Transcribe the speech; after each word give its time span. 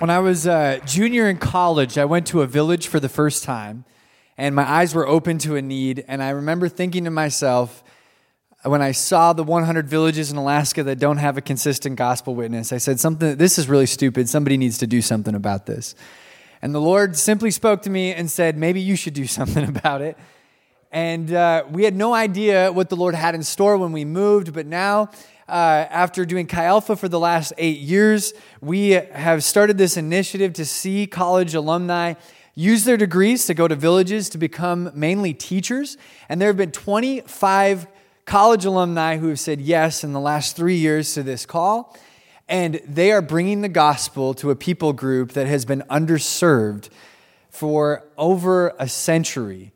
When 0.00 0.08
I 0.08 0.20
was 0.20 0.46
a 0.46 0.80
junior 0.86 1.28
in 1.28 1.36
college, 1.36 1.98
I 1.98 2.06
went 2.06 2.26
to 2.28 2.40
a 2.40 2.46
village 2.46 2.88
for 2.88 2.98
the 2.98 3.08
first 3.10 3.44
time, 3.44 3.84
and 4.38 4.54
my 4.54 4.66
eyes 4.66 4.94
were 4.94 5.06
open 5.06 5.36
to 5.40 5.56
a 5.56 5.62
need. 5.62 6.06
And 6.08 6.22
I 6.22 6.30
remember 6.30 6.70
thinking 6.70 7.04
to 7.04 7.10
myself, 7.10 7.84
when 8.62 8.80
I 8.80 8.92
saw 8.92 9.34
the 9.34 9.44
100 9.44 9.86
villages 9.86 10.32
in 10.32 10.38
Alaska 10.38 10.82
that 10.84 11.00
don't 11.00 11.18
have 11.18 11.36
a 11.36 11.42
consistent 11.42 11.96
gospel 11.96 12.34
witness, 12.34 12.72
I 12.72 12.78
said, 12.78 12.98
something, 12.98 13.36
this 13.36 13.58
is 13.58 13.68
really 13.68 13.84
stupid. 13.84 14.26
Somebody 14.26 14.56
needs 14.56 14.78
to 14.78 14.86
do 14.86 15.02
something 15.02 15.34
about 15.34 15.66
this. 15.66 15.94
And 16.62 16.74
the 16.74 16.80
Lord 16.80 17.14
simply 17.14 17.50
spoke 17.50 17.82
to 17.82 17.90
me 17.90 18.14
and 18.14 18.30
said, 18.30 18.56
maybe 18.56 18.80
you 18.80 18.96
should 18.96 19.12
do 19.12 19.26
something 19.38 19.68
about 19.68 20.00
it. 20.00 20.16
And 20.90 21.30
uh, 21.30 21.64
we 21.70 21.84
had 21.84 21.94
no 21.94 22.14
idea 22.14 22.72
what 22.72 22.88
the 22.88 22.96
Lord 22.96 23.14
had 23.14 23.34
in 23.34 23.42
store 23.42 23.76
when 23.76 23.92
we 23.92 24.06
moved, 24.06 24.54
but 24.54 24.64
now 24.64 25.10
uh, 25.50 25.88
after 25.90 26.24
doing 26.24 26.46
Chi 26.46 26.64
Alpha 26.64 26.94
for 26.94 27.08
the 27.08 27.18
last 27.18 27.52
eight 27.58 27.78
years, 27.78 28.32
we 28.60 28.90
have 28.90 29.42
started 29.42 29.76
this 29.78 29.96
initiative 29.96 30.52
to 30.54 30.64
see 30.64 31.06
college 31.06 31.54
alumni 31.54 32.14
use 32.54 32.84
their 32.84 32.96
degrees 32.96 33.46
to 33.46 33.54
go 33.54 33.66
to 33.66 33.74
villages 33.74 34.28
to 34.30 34.38
become 34.38 34.90
mainly 34.94 35.34
teachers. 35.34 35.96
And 36.28 36.40
there 36.40 36.48
have 36.48 36.56
been 36.56 36.72
25 36.72 37.86
college 38.26 38.64
alumni 38.64 39.16
who 39.16 39.28
have 39.28 39.40
said 39.40 39.60
yes 39.60 40.04
in 40.04 40.12
the 40.12 40.20
last 40.20 40.56
three 40.56 40.76
years 40.76 41.14
to 41.14 41.22
this 41.22 41.46
call. 41.46 41.96
And 42.48 42.80
they 42.86 43.12
are 43.12 43.22
bringing 43.22 43.62
the 43.62 43.68
gospel 43.68 44.34
to 44.34 44.50
a 44.50 44.56
people 44.56 44.92
group 44.92 45.32
that 45.32 45.46
has 45.46 45.64
been 45.64 45.82
underserved 45.90 46.90
for 47.48 48.04
over 48.16 48.74
a 48.78 48.88
century. 48.88 49.72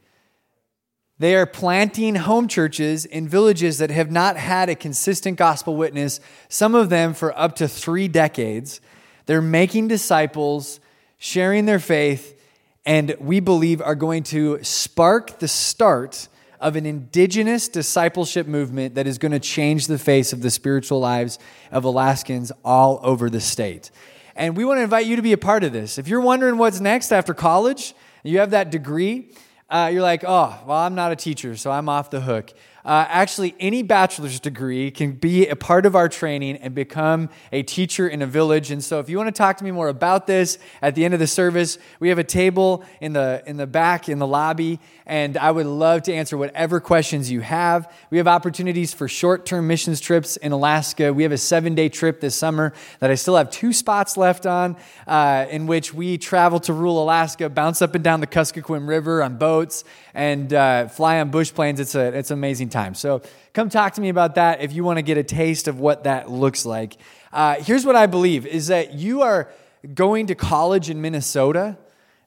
They 1.18 1.36
are 1.36 1.46
planting 1.46 2.16
home 2.16 2.48
churches 2.48 3.04
in 3.04 3.28
villages 3.28 3.78
that 3.78 3.90
have 3.90 4.10
not 4.10 4.36
had 4.36 4.68
a 4.68 4.74
consistent 4.74 5.38
gospel 5.38 5.76
witness, 5.76 6.20
some 6.48 6.74
of 6.74 6.90
them 6.90 7.14
for 7.14 7.36
up 7.38 7.54
to 7.56 7.68
three 7.68 8.08
decades. 8.08 8.80
They're 9.26 9.40
making 9.40 9.88
disciples, 9.88 10.80
sharing 11.18 11.66
their 11.66 11.78
faith, 11.78 12.38
and 12.84 13.14
we 13.20 13.40
believe 13.40 13.80
are 13.80 13.94
going 13.94 14.24
to 14.24 14.58
spark 14.62 15.38
the 15.38 15.48
start 15.48 16.28
of 16.60 16.76
an 16.76 16.86
indigenous 16.86 17.68
discipleship 17.68 18.46
movement 18.46 18.94
that 18.94 19.06
is 19.06 19.18
going 19.18 19.32
to 19.32 19.38
change 19.38 19.86
the 19.86 19.98
face 19.98 20.32
of 20.32 20.42
the 20.42 20.50
spiritual 20.50 20.98
lives 20.98 21.38
of 21.70 21.84
Alaskans 21.84 22.50
all 22.64 22.98
over 23.02 23.30
the 23.30 23.40
state. 23.40 23.90
And 24.34 24.56
we 24.56 24.64
want 24.64 24.78
to 24.78 24.82
invite 24.82 25.06
you 25.06 25.16
to 25.16 25.22
be 25.22 25.32
a 25.32 25.38
part 25.38 25.62
of 25.62 25.72
this. 25.72 25.96
If 25.96 26.08
you're 26.08 26.20
wondering 26.20 26.58
what's 26.58 26.80
next 26.80 27.12
after 27.12 27.34
college, 27.34 27.94
you 28.22 28.38
have 28.40 28.50
that 28.50 28.70
degree, 28.70 29.30
uh, 29.74 29.88
you're 29.88 30.02
like, 30.02 30.22
oh, 30.24 30.56
well, 30.66 30.78
I'm 30.78 30.94
not 30.94 31.10
a 31.10 31.16
teacher, 31.16 31.56
so 31.56 31.72
I'm 31.72 31.88
off 31.88 32.08
the 32.08 32.20
hook. 32.20 32.52
Uh, 32.84 33.06
actually, 33.08 33.54
any 33.58 33.82
bachelor's 33.82 34.38
degree 34.38 34.90
can 34.90 35.12
be 35.12 35.48
a 35.48 35.56
part 35.56 35.86
of 35.86 35.96
our 35.96 36.06
training 36.06 36.56
and 36.58 36.74
become 36.74 37.30
a 37.50 37.62
teacher 37.62 38.06
in 38.06 38.20
a 38.20 38.26
village. 38.26 38.70
And 38.70 38.84
so, 38.84 39.00
if 39.00 39.08
you 39.08 39.16
want 39.16 39.28
to 39.28 39.38
talk 39.38 39.56
to 39.56 39.64
me 39.64 39.70
more 39.70 39.88
about 39.88 40.26
this 40.26 40.58
at 40.82 40.94
the 40.94 41.04
end 41.06 41.14
of 41.14 41.20
the 41.20 41.26
service, 41.26 41.78
we 41.98 42.10
have 42.10 42.18
a 42.18 42.24
table 42.24 42.84
in 43.00 43.14
the 43.14 43.42
in 43.46 43.56
the 43.56 43.66
back 43.66 44.10
in 44.10 44.18
the 44.18 44.26
lobby, 44.26 44.80
and 45.06 45.38
I 45.38 45.50
would 45.50 45.64
love 45.64 46.02
to 46.02 46.12
answer 46.12 46.36
whatever 46.36 46.78
questions 46.78 47.30
you 47.30 47.40
have. 47.40 47.90
We 48.10 48.18
have 48.18 48.28
opportunities 48.28 48.92
for 48.92 49.08
short-term 49.08 49.66
missions 49.66 49.98
trips 49.98 50.36
in 50.36 50.52
Alaska. 50.52 51.10
We 51.12 51.22
have 51.22 51.32
a 51.32 51.38
seven-day 51.38 51.88
trip 51.88 52.20
this 52.20 52.34
summer 52.34 52.74
that 52.98 53.10
I 53.10 53.14
still 53.14 53.36
have 53.36 53.50
two 53.50 53.72
spots 53.72 54.18
left 54.18 54.44
on, 54.44 54.76
uh, 55.06 55.46
in 55.48 55.66
which 55.66 55.94
we 55.94 56.18
travel 56.18 56.60
to 56.60 56.74
rural 56.74 57.02
Alaska, 57.02 57.48
bounce 57.48 57.80
up 57.80 57.94
and 57.94 58.04
down 58.04 58.20
the 58.20 58.26
Kuskokwim 58.26 58.86
River 58.86 59.22
on 59.22 59.38
boats, 59.38 59.84
and 60.12 60.52
uh, 60.52 60.88
fly 60.88 61.20
on 61.20 61.30
bush 61.30 61.52
planes. 61.54 61.80
It's 61.80 61.94
a 61.94 62.12
it's 62.16 62.30
amazing 62.30 62.68
time. 62.74 62.94
So 62.94 63.22
come 63.54 63.70
talk 63.70 63.94
to 63.94 64.00
me 64.02 64.10
about 64.10 64.34
that 64.34 64.60
if 64.60 64.72
you 64.74 64.84
want 64.84 64.98
to 64.98 65.02
get 65.02 65.16
a 65.16 65.22
taste 65.22 65.68
of 65.68 65.80
what 65.80 66.04
that 66.04 66.30
looks 66.30 66.66
like. 66.66 66.96
Uh, 67.32 67.54
here's 67.54 67.86
what 67.86 67.96
I 67.96 68.06
believe 68.06 68.44
is 68.46 68.66
that 68.66 68.92
you 68.92 69.22
are 69.22 69.48
going 69.94 70.26
to 70.26 70.34
college 70.34 70.90
in 70.90 71.00
Minnesota, 71.00 71.78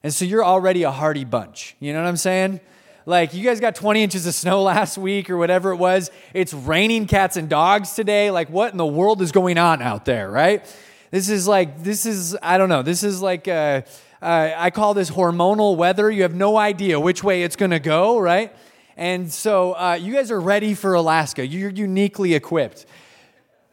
and 0.02 0.12
so 0.12 0.24
you're 0.24 0.44
already 0.44 0.82
a 0.82 0.90
hardy 0.90 1.24
bunch. 1.24 1.76
You 1.78 1.92
know 1.92 2.02
what 2.02 2.08
I'm 2.08 2.16
saying? 2.16 2.60
Like, 3.04 3.32
you 3.32 3.42
guys 3.44 3.60
got 3.60 3.74
20 3.74 4.02
inches 4.02 4.26
of 4.26 4.34
snow 4.34 4.62
last 4.74 4.98
week 4.98 5.30
or 5.30 5.36
whatever 5.36 5.70
it 5.70 5.76
was. 5.76 6.10
It's 6.34 6.52
raining 6.52 7.06
cats 7.06 7.36
and 7.36 7.48
dogs 7.48 7.92
today. 7.94 8.30
Like, 8.30 8.50
what 8.50 8.72
in 8.72 8.78
the 8.78 8.86
world 8.86 9.22
is 9.22 9.32
going 9.32 9.58
on 9.58 9.82
out 9.82 10.04
there, 10.04 10.30
right? 10.30 10.64
This 11.10 11.28
is 11.28 11.46
like, 11.46 11.82
this 11.82 12.04
is, 12.04 12.36
I 12.42 12.58
don't 12.58 12.68
know, 12.68 12.82
this 12.82 13.02
is 13.02 13.22
like, 13.22 13.48
uh, 13.48 13.82
uh, 14.20 14.52
I 14.56 14.70
call 14.70 14.94
this 14.94 15.10
hormonal 15.10 15.76
weather. 15.76 16.10
You 16.10 16.22
have 16.22 16.34
no 16.34 16.56
idea 16.56 16.98
which 16.98 17.22
way 17.22 17.44
it's 17.44 17.56
going 17.56 17.70
to 17.70 17.78
go, 17.78 18.18
right? 18.18 18.54
And 18.98 19.32
so 19.32 19.74
uh, 19.74 19.94
you 19.94 20.12
guys 20.12 20.32
are 20.32 20.40
ready 20.40 20.74
for 20.74 20.94
Alaska. 20.94 21.46
You're 21.46 21.70
uniquely 21.70 22.34
equipped. 22.34 22.84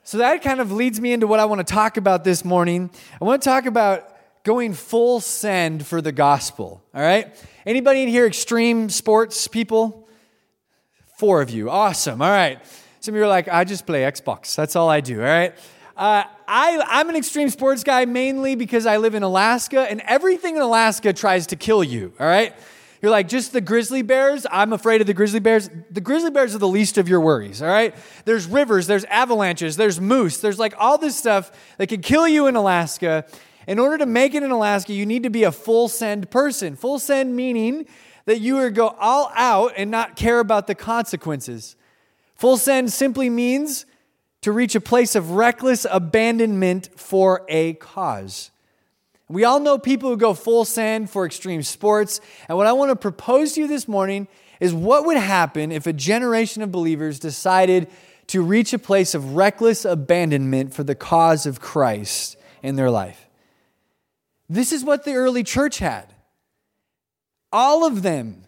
So 0.03 0.19
that 0.19 0.43
kind 0.43 0.59
of 0.59 0.71
leads 0.71 1.01
me 1.01 1.13
into 1.13 1.25
what 1.25 1.39
I 1.39 1.45
want 1.45 1.65
to 1.65 1.73
talk 1.73 1.97
about 1.97 2.23
this 2.23 2.45
morning. 2.45 2.91
I 3.19 3.25
want 3.25 3.41
to 3.41 3.49
talk 3.49 3.65
about 3.65 4.15
going 4.43 4.75
full 4.75 5.19
send 5.19 5.83
for 5.83 5.99
the 5.99 6.11
gospel. 6.11 6.83
All 6.93 7.01
right? 7.01 7.35
Anybody 7.65 8.03
in 8.03 8.07
here 8.07 8.27
extreme 8.27 8.87
sports 8.89 9.47
people? 9.47 10.07
Four 11.17 11.41
of 11.41 11.49
you. 11.49 11.71
Awesome. 11.71 12.21
All 12.21 12.29
right. 12.29 12.59
Some 12.99 13.15
of 13.15 13.17
you 13.17 13.23
are 13.23 13.27
like, 13.27 13.47
I 13.47 13.63
just 13.63 13.87
play 13.87 14.03
Xbox. 14.03 14.55
That's 14.55 14.75
all 14.75 14.89
I 14.89 15.01
do. 15.01 15.21
All 15.21 15.27
right. 15.27 15.55
Uh, 15.97 16.23
I, 16.47 16.83
I'm 16.87 17.09
an 17.09 17.15
extreme 17.15 17.49
sports 17.49 17.83
guy 17.83 18.05
mainly 18.05 18.53
because 18.53 18.85
I 18.85 18.97
live 18.97 19.15
in 19.15 19.23
Alaska, 19.23 19.89
and 19.89 20.01
everything 20.01 20.55
in 20.55 20.61
Alaska 20.61 21.13
tries 21.13 21.47
to 21.47 21.55
kill 21.55 21.83
you. 21.83 22.13
All 22.19 22.27
right. 22.27 22.53
You're 23.05 23.11
like, 23.11 23.27
just 23.27 23.53
the 23.53 23.61
grizzly 23.61 24.01
bears? 24.01 24.47
I'm 24.49 24.73
afraid 24.73 24.99
of 24.99 25.05
the 25.05 25.13
grizzly 25.13 25.39
bears. 25.39 25.69
The 25.91 26.01
grizzly 26.01 26.31
bears 26.31 26.55
are 26.55 26.57
the 26.57 26.67
least 26.67 26.97
of 26.97 27.07
your 27.07 27.21
worries, 27.21 27.61
all 27.61 27.67
right? 27.67 27.93
There's 28.25 28.47
rivers, 28.47 28.87
there's 28.87 29.03
avalanches, 29.03 29.77
there's 29.77 30.01
moose, 30.01 30.39
there's 30.39 30.57
like 30.57 30.73
all 30.79 30.97
this 30.97 31.15
stuff 31.15 31.51
that 31.77 31.85
could 31.85 32.01
kill 32.01 32.27
you 32.27 32.47
in 32.47 32.55
Alaska. 32.55 33.27
In 33.67 33.77
order 33.77 33.99
to 33.99 34.07
make 34.07 34.33
it 34.33 34.41
in 34.41 34.49
Alaska, 34.49 34.91
you 34.91 35.05
need 35.05 35.21
to 35.21 35.29
be 35.29 35.43
a 35.43 35.51
full 35.51 35.87
send 35.87 36.31
person. 36.31 36.75
Full 36.75 36.97
send 36.97 37.35
meaning 37.35 37.85
that 38.25 38.41
you 38.41 38.57
are 38.57 38.71
go 38.71 38.87
all 38.99 39.31
out 39.35 39.73
and 39.77 39.91
not 39.91 40.15
care 40.15 40.39
about 40.39 40.65
the 40.65 40.73
consequences. 40.73 41.75
Full 42.33 42.57
send 42.57 42.91
simply 42.91 43.29
means 43.29 43.85
to 44.41 44.51
reach 44.51 44.73
a 44.73 44.81
place 44.81 45.13
of 45.13 45.29
reckless 45.29 45.85
abandonment 45.91 46.89
for 46.95 47.45
a 47.49 47.73
cause. 47.73 48.49
We 49.27 49.43
all 49.43 49.59
know 49.59 49.77
people 49.77 50.09
who 50.09 50.17
go 50.17 50.33
full 50.33 50.65
send 50.65 51.09
for 51.09 51.25
extreme 51.25 51.63
sports. 51.63 52.21
And 52.47 52.57
what 52.57 52.67
I 52.67 52.73
want 52.73 52.91
to 52.91 52.95
propose 52.95 53.53
to 53.53 53.61
you 53.61 53.67
this 53.67 53.87
morning 53.87 54.27
is 54.59 54.73
what 54.73 55.05
would 55.05 55.17
happen 55.17 55.71
if 55.71 55.87
a 55.87 55.93
generation 55.93 56.61
of 56.61 56.71
believers 56.71 57.19
decided 57.19 57.89
to 58.27 58.41
reach 58.41 58.73
a 58.73 58.79
place 58.79 59.13
of 59.15 59.35
reckless 59.35 59.83
abandonment 59.85 60.73
for 60.73 60.83
the 60.83 60.95
cause 60.95 61.45
of 61.45 61.59
Christ 61.59 62.37
in 62.61 62.75
their 62.75 62.91
life. 62.91 63.27
This 64.47 64.71
is 64.71 64.83
what 64.83 65.05
the 65.05 65.13
early 65.13 65.43
church 65.43 65.79
had. 65.79 66.13
All 67.51 67.85
of 67.85 68.03
them, 68.03 68.45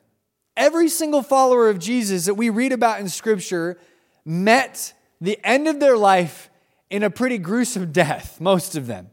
every 0.55 0.89
single 0.89 1.23
follower 1.23 1.69
of 1.69 1.79
Jesus 1.79 2.25
that 2.25 2.35
we 2.35 2.49
read 2.49 2.71
about 2.71 2.99
in 2.99 3.09
Scripture, 3.09 3.77
met 4.25 4.93
the 5.21 5.39
end 5.43 5.67
of 5.67 5.79
their 5.79 5.97
life 5.97 6.49
in 6.89 7.01
a 7.01 7.09
pretty 7.09 7.39
gruesome 7.39 7.91
death, 7.91 8.39
most 8.39 8.75
of 8.75 8.85
them 8.85 9.09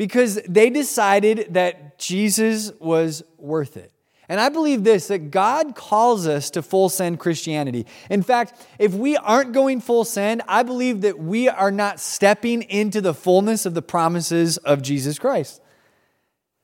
because 0.00 0.36
they 0.48 0.70
decided 0.70 1.48
that 1.50 1.98
Jesus 1.98 2.72
was 2.80 3.22
worth 3.36 3.76
it. 3.76 3.92
And 4.30 4.40
I 4.40 4.48
believe 4.48 4.82
this 4.82 5.08
that 5.08 5.30
God 5.30 5.74
calls 5.74 6.26
us 6.26 6.48
to 6.52 6.62
full 6.62 6.88
send 6.88 7.20
Christianity. 7.20 7.84
In 8.08 8.22
fact, 8.22 8.66
if 8.78 8.94
we 8.94 9.18
aren't 9.18 9.52
going 9.52 9.82
full 9.82 10.06
send, 10.06 10.40
I 10.48 10.62
believe 10.62 11.02
that 11.02 11.18
we 11.18 11.50
are 11.50 11.70
not 11.70 12.00
stepping 12.00 12.62
into 12.62 13.02
the 13.02 13.12
fullness 13.12 13.66
of 13.66 13.74
the 13.74 13.82
promises 13.82 14.56
of 14.56 14.80
Jesus 14.80 15.18
Christ. 15.18 15.60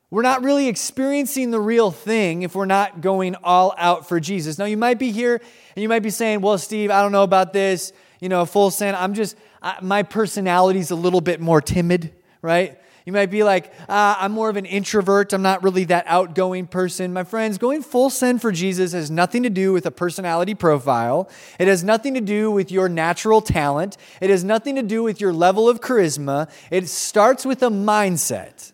We're 0.09 0.23
not 0.23 0.43
really 0.43 0.67
experiencing 0.67 1.51
the 1.51 1.59
real 1.59 1.91
thing 1.91 2.41
if 2.41 2.55
we're 2.55 2.65
not 2.65 3.01
going 3.01 3.35
all 3.43 3.75
out 3.77 4.07
for 4.07 4.19
Jesus. 4.19 4.57
Now, 4.57 4.65
you 4.65 4.77
might 4.77 4.97
be 4.97 5.11
here 5.11 5.35
and 5.75 5.83
you 5.83 5.89
might 5.89 6.01
be 6.01 6.09
saying, 6.09 6.41
Well, 6.41 6.57
Steve, 6.57 6.89
I 6.89 7.03
don't 7.03 7.11
know 7.11 7.21
about 7.21 7.53
this. 7.53 7.93
You 8.19 8.29
know, 8.29 8.47
full 8.47 8.71
send. 8.71 8.97
I'm 8.97 9.13
just, 9.13 9.37
I, 9.61 9.77
my 9.83 10.01
personality's 10.01 10.89
a 10.89 10.95
little 10.95 11.21
bit 11.21 11.39
more 11.39 11.61
timid, 11.61 12.15
right? 12.47 12.79
You 13.05 13.13
might 13.13 13.27
be 13.31 13.43
like, 13.43 13.71
uh, 13.87 14.15
I'm 14.19 14.31
more 14.31 14.49
of 14.49 14.57
an 14.57 14.65
introvert. 14.65 15.31
I'm 15.31 15.41
not 15.41 15.63
really 15.63 15.85
that 15.85 16.05
outgoing 16.07 16.67
person. 16.67 17.13
My 17.13 17.23
friends, 17.23 17.57
going 17.57 17.81
full 17.81 18.09
send 18.09 18.41
for 18.41 18.51
Jesus 18.51 18.93
has 18.93 19.11
nothing 19.11 19.43
to 19.43 19.49
do 19.49 19.71
with 19.71 19.85
a 19.85 19.91
personality 19.91 20.55
profile. 20.55 21.29
It 21.59 21.67
has 21.67 21.83
nothing 21.83 22.15
to 22.15 22.21
do 22.21 22.51
with 22.51 22.71
your 22.71 22.89
natural 22.89 23.41
talent. 23.41 23.97
It 24.19 24.29
has 24.29 24.43
nothing 24.43 24.75
to 24.75 24.81
do 24.81 25.03
with 25.03 25.21
your 25.21 25.31
level 25.31 25.69
of 25.69 25.79
charisma. 25.79 26.49
It 26.71 26.89
starts 26.89 27.45
with 27.45 27.63
a 27.63 27.69
mindset. 27.69 28.73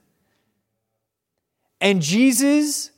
And 1.79 2.01
Jesus 2.01 2.91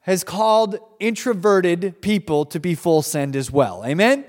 has 0.00 0.24
called 0.24 0.78
introverted 0.98 2.00
people 2.00 2.46
to 2.46 2.60
be 2.60 2.74
full 2.74 3.02
send 3.02 3.36
as 3.36 3.50
well. 3.50 3.84
Amen? 3.84 4.24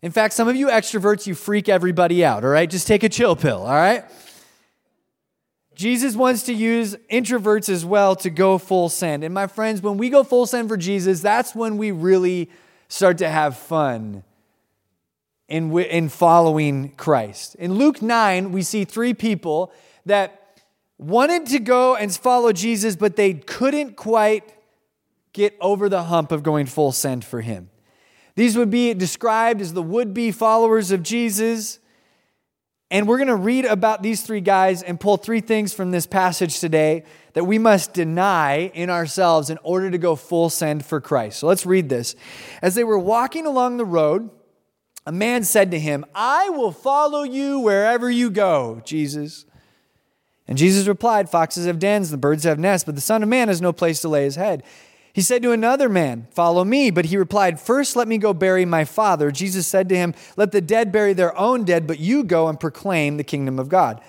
In 0.00 0.12
fact, 0.12 0.34
some 0.34 0.48
of 0.48 0.56
you 0.56 0.68
extroverts, 0.68 1.26
you 1.26 1.34
freak 1.34 1.68
everybody 1.68 2.24
out, 2.24 2.44
all 2.44 2.50
right? 2.50 2.68
Just 2.68 2.86
take 2.86 3.02
a 3.02 3.08
chill 3.08 3.36
pill, 3.36 3.58
all 3.58 3.74
right? 3.74 4.04
Jesus 5.74 6.14
wants 6.14 6.44
to 6.44 6.52
use 6.52 6.96
introverts 7.10 7.68
as 7.68 7.84
well 7.84 8.14
to 8.16 8.30
go 8.30 8.58
full 8.58 8.88
send. 8.88 9.24
And 9.24 9.34
my 9.34 9.46
friends, 9.46 9.82
when 9.82 9.96
we 9.96 10.10
go 10.10 10.22
full 10.22 10.46
send 10.46 10.68
for 10.68 10.76
Jesus, 10.76 11.20
that's 11.20 11.54
when 11.54 11.76
we 11.78 11.90
really 11.90 12.50
start 12.88 13.18
to 13.18 13.28
have 13.28 13.56
fun 13.56 14.22
in, 15.48 15.76
in 15.78 16.08
following 16.08 16.90
Christ. 16.96 17.54
In 17.56 17.74
Luke 17.74 18.00
9, 18.00 18.52
we 18.52 18.62
see 18.62 18.84
three 18.84 19.14
people 19.14 19.72
that 20.06 20.60
wanted 20.98 21.46
to 21.46 21.58
go 21.58 21.96
and 21.96 22.14
follow 22.14 22.52
Jesus, 22.52 22.96
but 22.96 23.16
they 23.16 23.34
couldn't 23.34 23.96
quite 23.96 24.54
get 25.32 25.56
over 25.60 25.88
the 25.88 26.04
hump 26.04 26.30
of 26.30 26.42
going 26.42 26.66
full 26.66 26.92
send 26.92 27.24
for 27.24 27.40
him. 27.40 27.70
These 28.36 28.56
would 28.56 28.70
be 28.70 28.94
described 28.94 29.60
as 29.60 29.72
the 29.72 29.82
would 29.82 30.14
be 30.14 30.30
followers 30.30 30.90
of 30.90 31.02
Jesus. 31.02 31.78
And 32.90 33.08
we're 33.08 33.16
going 33.16 33.28
to 33.28 33.36
read 33.36 33.64
about 33.64 34.02
these 34.02 34.22
three 34.22 34.40
guys 34.40 34.82
and 34.82 35.00
pull 35.00 35.16
three 35.16 35.40
things 35.40 35.72
from 35.72 35.90
this 35.90 36.06
passage 36.06 36.60
today 36.60 37.04
that 37.32 37.44
we 37.44 37.58
must 37.58 37.92
deny 37.92 38.70
in 38.74 38.90
ourselves 38.90 39.50
in 39.50 39.58
order 39.62 39.90
to 39.90 39.98
go 39.98 40.14
full 40.16 40.50
send 40.50 40.84
for 40.84 41.00
Christ. 41.00 41.40
So 41.40 41.46
let's 41.46 41.66
read 41.66 41.88
this. 41.88 42.14
As 42.62 42.74
they 42.74 42.84
were 42.84 42.98
walking 42.98 43.46
along 43.46 43.78
the 43.78 43.84
road, 43.84 44.30
a 45.06 45.12
man 45.12 45.44
said 45.44 45.70
to 45.72 45.78
him, 45.78 46.04
I 46.14 46.50
will 46.50 46.72
follow 46.72 47.22
you 47.22 47.58
wherever 47.58 48.10
you 48.10 48.30
go, 48.30 48.80
Jesus. 48.84 49.44
And 50.46 50.58
Jesus 50.58 50.86
replied, 50.86 51.30
Foxes 51.30 51.66
have 51.66 51.78
dens, 51.78 52.10
the 52.10 52.16
birds 52.16 52.44
have 52.44 52.58
nests, 52.58 52.84
but 52.84 52.94
the 52.94 53.00
Son 53.00 53.22
of 53.22 53.28
Man 53.28 53.48
has 53.48 53.60
no 53.60 53.72
place 53.72 54.00
to 54.02 54.08
lay 54.08 54.24
his 54.24 54.36
head. 54.36 54.62
He 55.14 55.22
said 55.22 55.42
to 55.42 55.52
another 55.52 55.88
man, 55.88 56.26
Follow 56.32 56.64
me. 56.64 56.90
But 56.90 57.06
he 57.06 57.16
replied, 57.16 57.60
First 57.60 57.94
let 57.94 58.08
me 58.08 58.18
go 58.18 58.34
bury 58.34 58.64
my 58.64 58.84
father. 58.84 59.30
Jesus 59.30 59.66
said 59.66 59.88
to 59.88 59.96
him, 59.96 60.12
Let 60.36 60.50
the 60.50 60.60
dead 60.60 60.90
bury 60.90 61.12
their 61.12 61.36
own 61.38 61.64
dead, 61.64 61.86
but 61.86 62.00
you 62.00 62.24
go 62.24 62.48
and 62.48 62.58
proclaim 62.58 63.16
the 63.16 63.24
kingdom 63.24 63.60
of 63.60 63.68
God. 63.68 64.00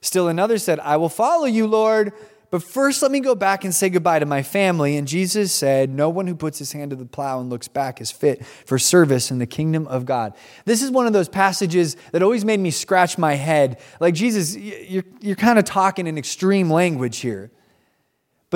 Still 0.00 0.28
another 0.28 0.56
said, 0.56 0.80
I 0.80 0.96
will 0.96 1.10
follow 1.10 1.44
you, 1.44 1.66
Lord. 1.66 2.12
But 2.50 2.62
first, 2.62 3.02
let 3.02 3.10
me 3.10 3.20
go 3.20 3.34
back 3.34 3.64
and 3.64 3.74
say 3.74 3.90
goodbye 3.90 4.20
to 4.20 4.24
my 4.24 4.42
family. 4.42 4.96
And 4.96 5.06
Jesus 5.06 5.52
said, 5.52 5.90
No 5.90 6.08
one 6.08 6.26
who 6.26 6.34
puts 6.34 6.58
his 6.58 6.72
hand 6.72 6.88
to 6.88 6.96
the 6.96 7.04
plow 7.04 7.38
and 7.38 7.50
looks 7.50 7.68
back 7.68 8.00
is 8.00 8.10
fit 8.10 8.42
for 8.64 8.78
service 8.78 9.30
in 9.30 9.38
the 9.38 9.46
kingdom 9.46 9.86
of 9.88 10.06
God. 10.06 10.32
This 10.64 10.80
is 10.80 10.90
one 10.90 11.06
of 11.06 11.12
those 11.12 11.28
passages 11.28 11.98
that 12.12 12.22
always 12.22 12.46
made 12.46 12.60
me 12.60 12.70
scratch 12.70 13.18
my 13.18 13.34
head. 13.34 13.78
Like, 14.00 14.14
Jesus, 14.14 14.56
you're, 14.56 15.04
you're 15.20 15.36
kind 15.36 15.58
of 15.58 15.66
talking 15.66 16.06
in 16.06 16.16
extreme 16.16 16.70
language 16.70 17.18
here. 17.18 17.50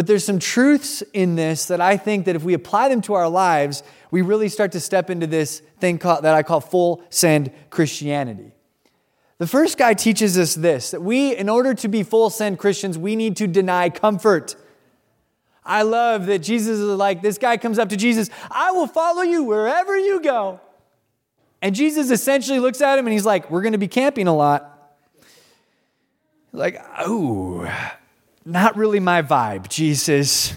But 0.00 0.06
there's 0.06 0.24
some 0.24 0.38
truths 0.38 1.02
in 1.12 1.36
this 1.36 1.66
that 1.66 1.82
I 1.82 1.98
think 1.98 2.24
that 2.24 2.34
if 2.34 2.42
we 2.42 2.54
apply 2.54 2.88
them 2.88 3.02
to 3.02 3.12
our 3.12 3.28
lives, 3.28 3.82
we 4.10 4.22
really 4.22 4.48
start 4.48 4.72
to 4.72 4.80
step 4.80 5.10
into 5.10 5.26
this 5.26 5.60
thing 5.78 5.98
called, 5.98 6.24
that 6.24 6.34
I 6.34 6.42
call 6.42 6.62
full 6.62 7.02
send 7.10 7.52
Christianity. 7.68 8.52
The 9.36 9.46
first 9.46 9.76
guy 9.76 9.92
teaches 9.92 10.38
us 10.38 10.54
this 10.54 10.92
that 10.92 11.02
we, 11.02 11.36
in 11.36 11.50
order 11.50 11.74
to 11.74 11.86
be 11.86 12.02
full 12.02 12.30
send 12.30 12.58
Christians, 12.58 12.96
we 12.96 13.14
need 13.14 13.36
to 13.36 13.46
deny 13.46 13.90
comfort. 13.90 14.56
I 15.66 15.82
love 15.82 16.24
that 16.28 16.38
Jesus 16.38 16.78
is 16.78 16.96
like, 16.96 17.20
this 17.20 17.36
guy 17.36 17.58
comes 17.58 17.78
up 17.78 17.90
to 17.90 17.96
Jesus, 17.98 18.30
I 18.50 18.70
will 18.70 18.86
follow 18.86 19.20
you 19.20 19.42
wherever 19.42 19.98
you 19.98 20.22
go. 20.22 20.60
And 21.60 21.74
Jesus 21.74 22.10
essentially 22.10 22.58
looks 22.58 22.80
at 22.80 22.98
him 22.98 23.06
and 23.06 23.12
he's 23.12 23.26
like, 23.26 23.50
We're 23.50 23.60
going 23.60 23.72
to 23.72 23.78
be 23.78 23.86
camping 23.86 24.28
a 24.28 24.34
lot. 24.34 24.96
Like, 26.54 26.82
oh, 26.96 27.70
not 28.44 28.76
really 28.76 29.00
my 29.00 29.22
vibe, 29.22 29.68
Jesus. 29.68 30.54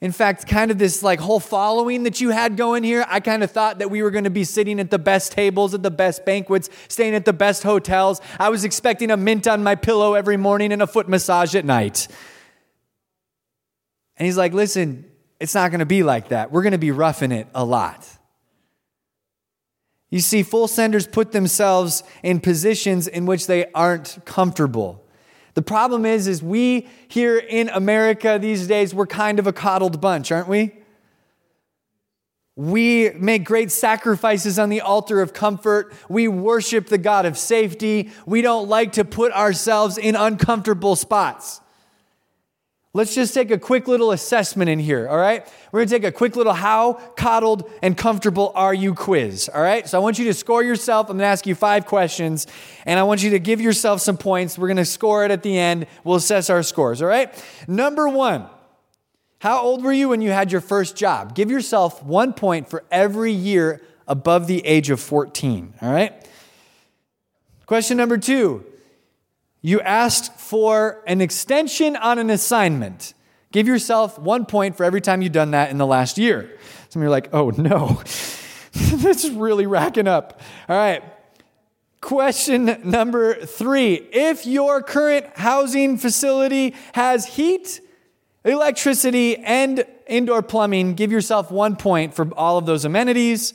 In 0.00 0.12
fact, 0.12 0.46
kind 0.46 0.70
of 0.70 0.78
this 0.78 1.02
like 1.02 1.20
whole 1.20 1.40
following 1.40 2.04
that 2.04 2.20
you 2.20 2.30
had 2.30 2.56
going 2.56 2.84
here, 2.84 3.04
I 3.08 3.20
kind 3.20 3.42
of 3.42 3.50
thought 3.50 3.80
that 3.80 3.90
we 3.90 4.02
were 4.02 4.10
going 4.10 4.24
to 4.24 4.30
be 4.30 4.44
sitting 4.44 4.80
at 4.80 4.90
the 4.90 4.98
best 4.98 5.32
tables, 5.32 5.74
at 5.74 5.82
the 5.82 5.90
best 5.90 6.24
banquets, 6.24 6.70
staying 6.88 7.14
at 7.14 7.26
the 7.26 7.34
best 7.34 7.62
hotels. 7.62 8.20
I 8.38 8.48
was 8.48 8.64
expecting 8.64 9.10
a 9.10 9.16
mint 9.16 9.46
on 9.46 9.62
my 9.62 9.74
pillow 9.74 10.14
every 10.14 10.38
morning 10.38 10.72
and 10.72 10.80
a 10.80 10.86
foot 10.86 11.08
massage 11.08 11.54
at 11.54 11.66
night. 11.66 12.08
And 14.16 14.24
he's 14.24 14.38
like, 14.38 14.54
listen, 14.54 15.04
it's 15.38 15.54
not 15.54 15.70
going 15.70 15.80
to 15.80 15.86
be 15.86 16.02
like 16.02 16.28
that. 16.28 16.50
We're 16.50 16.62
going 16.62 16.72
to 16.72 16.78
be 16.78 16.92
roughing 16.92 17.32
it 17.32 17.48
a 17.54 17.64
lot. 17.64 18.06
You 20.10 20.20
see, 20.20 20.42
full 20.42 20.66
senders 20.66 21.06
put 21.06 21.32
themselves 21.32 22.02
in 22.22 22.40
positions 22.40 23.06
in 23.06 23.26
which 23.26 23.46
they 23.46 23.70
aren't 23.72 24.18
comfortable. 24.24 25.04
The 25.54 25.62
problem 25.62 26.06
is, 26.06 26.26
is 26.28 26.42
we 26.42 26.88
here 27.08 27.38
in 27.38 27.68
America 27.70 28.38
these 28.40 28.66
days, 28.66 28.94
we're 28.94 29.06
kind 29.06 29.38
of 29.38 29.46
a 29.46 29.52
coddled 29.52 30.00
bunch, 30.00 30.30
aren't 30.30 30.48
we? 30.48 30.72
We 32.56 33.10
make 33.10 33.44
great 33.44 33.70
sacrifices 33.72 34.58
on 34.58 34.68
the 34.68 34.82
altar 34.82 35.22
of 35.22 35.32
comfort. 35.32 35.94
We 36.08 36.28
worship 36.28 36.88
the 36.88 36.98
God 36.98 37.24
of 37.24 37.38
safety. 37.38 38.10
We 38.26 38.42
don't 38.42 38.68
like 38.68 38.92
to 38.92 39.04
put 39.04 39.32
ourselves 39.32 39.96
in 39.96 40.14
uncomfortable 40.14 40.94
spots. 40.94 41.60
Let's 42.92 43.14
just 43.14 43.34
take 43.34 43.52
a 43.52 43.58
quick 43.58 43.86
little 43.86 44.10
assessment 44.10 44.68
in 44.68 44.80
here, 44.80 45.08
all 45.08 45.16
right? 45.16 45.46
We're 45.70 45.80
gonna 45.80 45.90
take 45.90 46.02
a 46.02 46.10
quick 46.10 46.34
little 46.34 46.52
how 46.52 46.94
coddled 47.16 47.70
and 47.82 47.96
comfortable 47.96 48.50
are 48.56 48.74
you 48.74 48.94
quiz, 48.94 49.48
all 49.48 49.62
right? 49.62 49.88
So 49.88 49.96
I 49.96 50.02
want 50.02 50.18
you 50.18 50.24
to 50.24 50.34
score 50.34 50.64
yourself. 50.64 51.08
I'm 51.08 51.16
gonna 51.16 51.28
ask 51.28 51.46
you 51.46 51.54
five 51.54 51.86
questions, 51.86 52.48
and 52.84 52.98
I 52.98 53.04
want 53.04 53.22
you 53.22 53.30
to 53.30 53.38
give 53.38 53.60
yourself 53.60 54.00
some 54.00 54.16
points. 54.16 54.58
We're 54.58 54.66
gonna 54.66 54.84
score 54.84 55.24
it 55.24 55.30
at 55.30 55.44
the 55.44 55.56
end. 55.56 55.86
We'll 56.02 56.16
assess 56.16 56.50
our 56.50 56.64
scores, 56.64 57.00
all 57.00 57.06
right? 57.06 57.32
Number 57.68 58.08
one, 58.08 58.46
how 59.38 59.60
old 59.60 59.84
were 59.84 59.92
you 59.92 60.08
when 60.08 60.20
you 60.20 60.32
had 60.32 60.50
your 60.50 60.60
first 60.60 60.96
job? 60.96 61.36
Give 61.36 61.48
yourself 61.48 62.02
one 62.02 62.32
point 62.32 62.68
for 62.68 62.82
every 62.90 63.32
year 63.32 63.80
above 64.08 64.48
the 64.48 64.66
age 64.66 64.90
of 64.90 64.98
14, 64.98 65.74
all 65.80 65.92
right? 65.92 66.12
Question 67.66 67.96
number 67.98 68.18
two, 68.18 68.66
you 69.62 69.80
asked 69.80 70.34
for 70.34 71.02
an 71.06 71.20
extension 71.20 71.96
on 71.96 72.18
an 72.18 72.30
assignment. 72.30 73.14
Give 73.52 73.66
yourself 73.66 74.18
one 74.18 74.46
point 74.46 74.76
for 74.76 74.84
every 74.84 75.00
time 75.00 75.22
you've 75.22 75.32
done 75.32 75.50
that 75.50 75.70
in 75.70 75.78
the 75.78 75.86
last 75.86 76.18
year. 76.18 76.56
Some 76.88 77.02
of 77.02 77.04
you 77.04 77.08
are 77.08 77.10
like, 77.10 77.28
oh 77.32 77.50
no, 77.50 78.00
this 78.72 79.24
is 79.24 79.30
really 79.30 79.66
racking 79.66 80.06
up. 80.06 80.40
All 80.68 80.76
right. 80.76 81.02
Question 82.00 82.80
number 82.84 83.34
three 83.34 83.94
If 83.94 84.46
your 84.46 84.82
current 84.82 85.26
housing 85.34 85.98
facility 85.98 86.74
has 86.94 87.26
heat, 87.26 87.80
electricity, 88.44 89.36
and 89.36 89.84
indoor 90.06 90.42
plumbing, 90.42 90.94
give 90.94 91.12
yourself 91.12 91.50
one 91.50 91.76
point 91.76 92.14
for 92.14 92.32
all 92.34 92.56
of 92.56 92.66
those 92.66 92.84
amenities. 92.84 93.52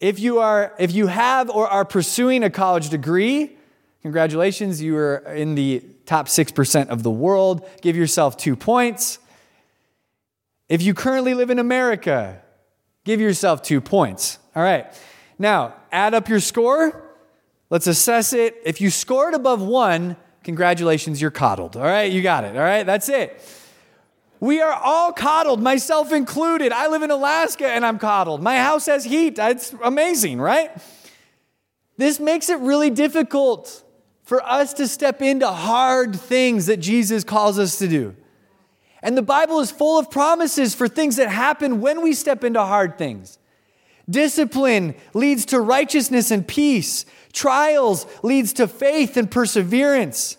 If 0.00 0.20
you, 0.20 0.38
are, 0.38 0.74
if 0.78 0.92
you 0.92 1.08
have 1.08 1.50
or 1.50 1.66
are 1.66 1.84
pursuing 1.84 2.44
a 2.44 2.50
college 2.50 2.90
degree, 2.90 3.57
Congratulations, 4.02 4.80
you 4.80 4.96
are 4.96 5.16
in 5.34 5.54
the 5.54 5.82
top 6.06 6.28
6% 6.28 6.88
of 6.88 7.02
the 7.02 7.10
world. 7.10 7.68
Give 7.82 7.96
yourself 7.96 8.36
two 8.36 8.54
points. 8.54 9.18
If 10.68 10.82
you 10.82 10.94
currently 10.94 11.34
live 11.34 11.50
in 11.50 11.58
America, 11.58 12.40
give 13.04 13.20
yourself 13.20 13.62
two 13.62 13.80
points. 13.80 14.38
All 14.54 14.62
right. 14.62 14.86
Now, 15.38 15.74
add 15.90 16.14
up 16.14 16.28
your 16.28 16.40
score. 16.40 17.02
Let's 17.70 17.86
assess 17.86 18.32
it. 18.32 18.56
If 18.64 18.80
you 18.80 18.90
scored 18.90 19.34
above 19.34 19.60
one, 19.60 20.16
congratulations, 20.44 21.20
you're 21.20 21.30
coddled. 21.30 21.76
All 21.76 21.82
right, 21.82 22.10
you 22.10 22.22
got 22.22 22.44
it. 22.44 22.56
All 22.56 22.62
right, 22.62 22.84
that's 22.84 23.08
it. 23.08 23.42
We 24.40 24.60
are 24.60 24.72
all 24.72 25.12
coddled, 25.12 25.60
myself 25.60 26.12
included. 26.12 26.70
I 26.70 26.86
live 26.88 27.02
in 27.02 27.10
Alaska 27.10 27.66
and 27.66 27.84
I'm 27.84 27.98
coddled. 27.98 28.40
My 28.40 28.58
house 28.58 28.86
has 28.86 29.04
heat. 29.04 29.38
It's 29.38 29.74
amazing, 29.82 30.40
right? 30.40 30.70
This 31.96 32.20
makes 32.20 32.48
it 32.48 32.60
really 32.60 32.90
difficult 32.90 33.82
for 34.28 34.44
us 34.44 34.74
to 34.74 34.86
step 34.86 35.22
into 35.22 35.48
hard 35.48 36.14
things 36.14 36.66
that 36.66 36.76
Jesus 36.76 37.24
calls 37.24 37.58
us 37.58 37.78
to 37.78 37.88
do. 37.88 38.14
And 39.02 39.16
the 39.16 39.22
Bible 39.22 39.58
is 39.60 39.70
full 39.70 39.98
of 39.98 40.10
promises 40.10 40.74
for 40.74 40.86
things 40.86 41.16
that 41.16 41.30
happen 41.30 41.80
when 41.80 42.02
we 42.02 42.12
step 42.12 42.44
into 42.44 42.62
hard 42.62 42.98
things. 42.98 43.38
Discipline 44.06 44.94
leads 45.14 45.46
to 45.46 45.58
righteousness 45.58 46.30
and 46.30 46.46
peace. 46.46 47.06
Trials 47.32 48.04
leads 48.22 48.52
to 48.52 48.68
faith 48.68 49.16
and 49.16 49.30
perseverance. 49.30 50.36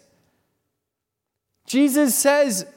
Jesus 1.66 2.14
says, 2.14 2.68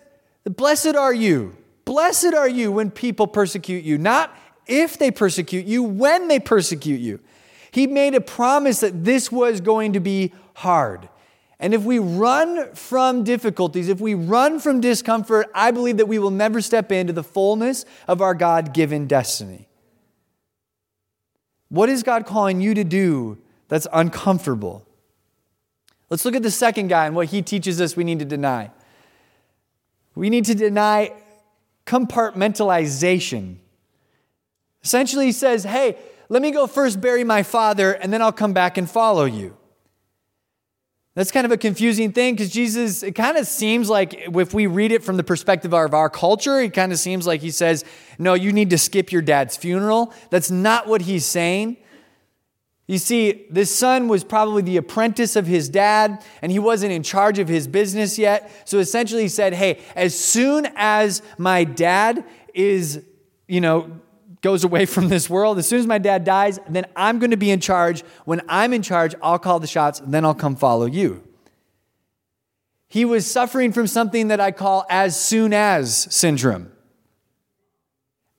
"Blessed 0.44 0.96
are 0.96 1.12
you. 1.12 1.54
Blessed 1.84 2.32
are 2.32 2.48
you 2.48 2.72
when 2.72 2.90
people 2.90 3.26
persecute 3.26 3.84
you, 3.84 3.98
not 3.98 4.34
if 4.66 4.98
they 4.98 5.10
persecute 5.10 5.66
you, 5.66 5.82
when 5.82 6.28
they 6.28 6.40
persecute 6.40 7.02
you." 7.02 7.20
He 7.72 7.86
made 7.86 8.14
a 8.14 8.20
promise 8.20 8.80
that 8.80 9.04
this 9.04 9.32
was 9.32 9.62
going 9.62 9.94
to 9.94 10.00
be 10.00 10.32
hard. 10.54 11.08
And 11.58 11.72
if 11.72 11.82
we 11.82 11.98
run 11.98 12.74
from 12.74 13.24
difficulties, 13.24 13.88
if 13.88 13.98
we 13.98 14.14
run 14.14 14.60
from 14.60 14.80
discomfort, 14.80 15.46
I 15.54 15.70
believe 15.70 15.96
that 15.96 16.06
we 16.06 16.18
will 16.18 16.30
never 16.30 16.60
step 16.60 16.92
into 16.92 17.14
the 17.14 17.24
fullness 17.24 17.86
of 18.06 18.20
our 18.20 18.34
God 18.34 18.74
given 18.74 19.06
destiny. 19.06 19.68
What 21.70 21.88
is 21.88 22.02
God 22.02 22.26
calling 22.26 22.60
you 22.60 22.74
to 22.74 22.84
do 22.84 23.38
that's 23.68 23.86
uncomfortable? 23.92 24.86
Let's 26.10 26.26
look 26.26 26.34
at 26.34 26.42
the 26.42 26.50
second 26.50 26.88
guy 26.88 27.06
and 27.06 27.16
what 27.16 27.28
he 27.28 27.40
teaches 27.40 27.80
us 27.80 27.96
we 27.96 28.04
need 28.04 28.18
to 28.18 28.26
deny. 28.26 28.70
We 30.14 30.28
need 30.28 30.44
to 30.44 30.54
deny 30.54 31.14
compartmentalization. 31.86 33.56
Essentially, 34.84 35.26
he 35.26 35.32
says, 35.32 35.64
Hey, 35.64 35.96
let 36.32 36.40
me 36.40 36.50
go 36.50 36.66
first 36.66 36.98
bury 36.98 37.24
my 37.24 37.42
father, 37.42 37.92
and 37.92 38.10
then 38.10 38.22
I'll 38.22 38.32
come 38.32 38.54
back 38.54 38.78
and 38.78 38.90
follow 38.90 39.26
you. 39.26 39.54
That's 41.14 41.30
kind 41.30 41.44
of 41.44 41.52
a 41.52 41.58
confusing 41.58 42.10
thing 42.12 42.32
because 42.32 42.48
Jesus, 42.48 43.02
it 43.02 43.12
kind 43.12 43.36
of 43.36 43.46
seems 43.46 43.90
like 43.90 44.14
if 44.14 44.54
we 44.54 44.66
read 44.66 44.92
it 44.92 45.04
from 45.04 45.18
the 45.18 45.24
perspective 45.24 45.74
of 45.74 45.92
our 45.92 46.08
culture, 46.08 46.58
it 46.58 46.72
kind 46.72 46.90
of 46.90 46.98
seems 46.98 47.26
like 47.26 47.42
he 47.42 47.50
says, 47.50 47.84
No, 48.18 48.32
you 48.32 48.50
need 48.50 48.70
to 48.70 48.78
skip 48.78 49.12
your 49.12 49.20
dad's 49.20 49.58
funeral. 49.58 50.10
That's 50.30 50.50
not 50.50 50.86
what 50.86 51.02
he's 51.02 51.26
saying. 51.26 51.76
You 52.86 52.96
see, 52.96 53.46
this 53.50 53.74
son 53.74 54.08
was 54.08 54.24
probably 54.24 54.62
the 54.62 54.78
apprentice 54.78 55.36
of 55.36 55.46
his 55.46 55.68
dad, 55.68 56.24
and 56.40 56.50
he 56.50 56.58
wasn't 56.58 56.92
in 56.92 57.02
charge 57.02 57.38
of 57.40 57.46
his 57.46 57.68
business 57.68 58.18
yet. 58.18 58.50
So 58.64 58.78
essentially, 58.78 59.20
he 59.20 59.28
said, 59.28 59.52
Hey, 59.52 59.82
as 59.94 60.18
soon 60.18 60.66
as 60.76 61.20
my 61.36 61.64
dad 61.64 62.24
is, 62.54 63.04
you 63.48 63.60
know, 63.60 64.00
goes 64.42 64.64
away 64.64 64.84
from 64.86 65.08
this 65.08 65.30
world, 65.30 65.58
as 65.58 65.66
soon 65.66 65.80
as 65.80 65.86
my 65.86 65.98
dad 65.98 66.24
dies, 66.24 66.58
then 66.68 66.84
I'm 66.94 67.18
going 67.18 67.30
to 67.30 67.36
be 67.36 67.50
in 67.50 67.60
charge. 67.60 68.02
When 68.24 68.42
I'm 68.48 68.72
in 68.72 68.82
charge, 68.82 69.14
I'll 69.22 69.38
call 69.38 69.60
the 69.60 69.66
shots, 69.66 70.02
then 70.04 70.24
I'll 70.24 70.34
come 70.34 70.56
follow 70.56 70.86
you. 70.86 71.22
He 72.88 73.04
was 73.06 73.26
suffering 73.26 73.72
from 73.72 73.86
something 73.86 74.28
that 74.28 74.40
I 74.40 74.50
call 74.50 74.84
as 74.90 75.18
soon 75.18 75.54
as 75.54 76.12
syndrome. 76.14 76.70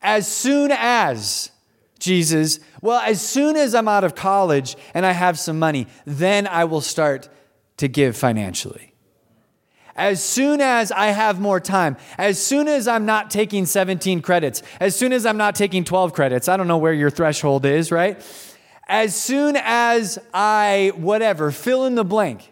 As 0.01 0.27
soon 0.27 0.71
as 0.71 1.49
Jesus, 1.97 2.59
well, 2.81 2.99
as 2.99 3.21
soon 3.21 3.55
as 3.55 3.73
I'm 3.73 3.87
out 3.87 4.03
of 4.03 4.13
college 4.13 4.75
and 4.93 5.05
I 5.05 5.13
have 5.13 5.39
some 5.39 5.57
money, 5.57 5.87
then 6.05 6.45
I 6.45 6.65
will 6.65 6.81
start 6.81 7.29
to 7.77 7.87
give 7.87 8.17
financially. 8.17 8.92
As 9.95 10.23
soon 10.23 10.59
as 10.59 10.91
I 10.91 11.07
have 11.07 11.39
more 11.39 11.59
time, 11.59 11.97
as 12.17 12.43
soon 12.43 12.67
as 12.67 12.87
I'm 12.87 13.05
not 13.05 13.29
taking 13.29 13.65
17 13.65 14.21
credits, 14.21 14.63
as 14.79 14.95
soon 14.95 15.13
as 15.13 15.25
I'm 15.25 15.37
not 15.37 15.55
taking 15.55 15.83
12 15.83 16.13
credits, 16.13 16.47
I 16.47 16.57
don't 16.57 16.67
know 16.67 16.79
where 16.79 16.93
your 16.93 17.11
threshold 17.11 17.65
is, 17.65 17.91
right? 17.91 18.19
As 18.87 19.15
soon 19.15 19.55
as 19.55 20.17
I, 20.33 20.91
whatever, 20.95 21.51
fill 21.51 21.85
in 21.85 21.95
the 21.95 22.03
blank. 22.03 22.51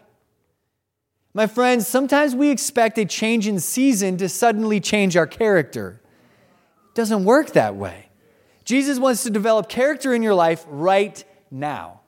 My 1.34 1.46
friends, 1.46 1.88
sometimes 1.88 2.34
we 2.34 2.50
expect 2.50 2.98
a 2.98 3.04
change 3.04 3.48
in 3.48 3.58
season 3.58 4.18
to 4.18 4.28
suddenly 4.28 4.80
change 4.80 5.16
our 5.16 5.26
character. 5.26 6.00
It 6.90 6.94
doesn't 6.94 7.24
work 7.24 7.52
that 7.52 7.74
way. 7.74 8.10
Jesus 8.64 8.98
wants 8.98 9.24
to 9.24 9.30
develop 9.30 9.68
character 9.68 10.14
in 10.14 10.22
your 10.22 10.34
life 10.34 10.64
right 10.68 11.24
now. 11.50 12.01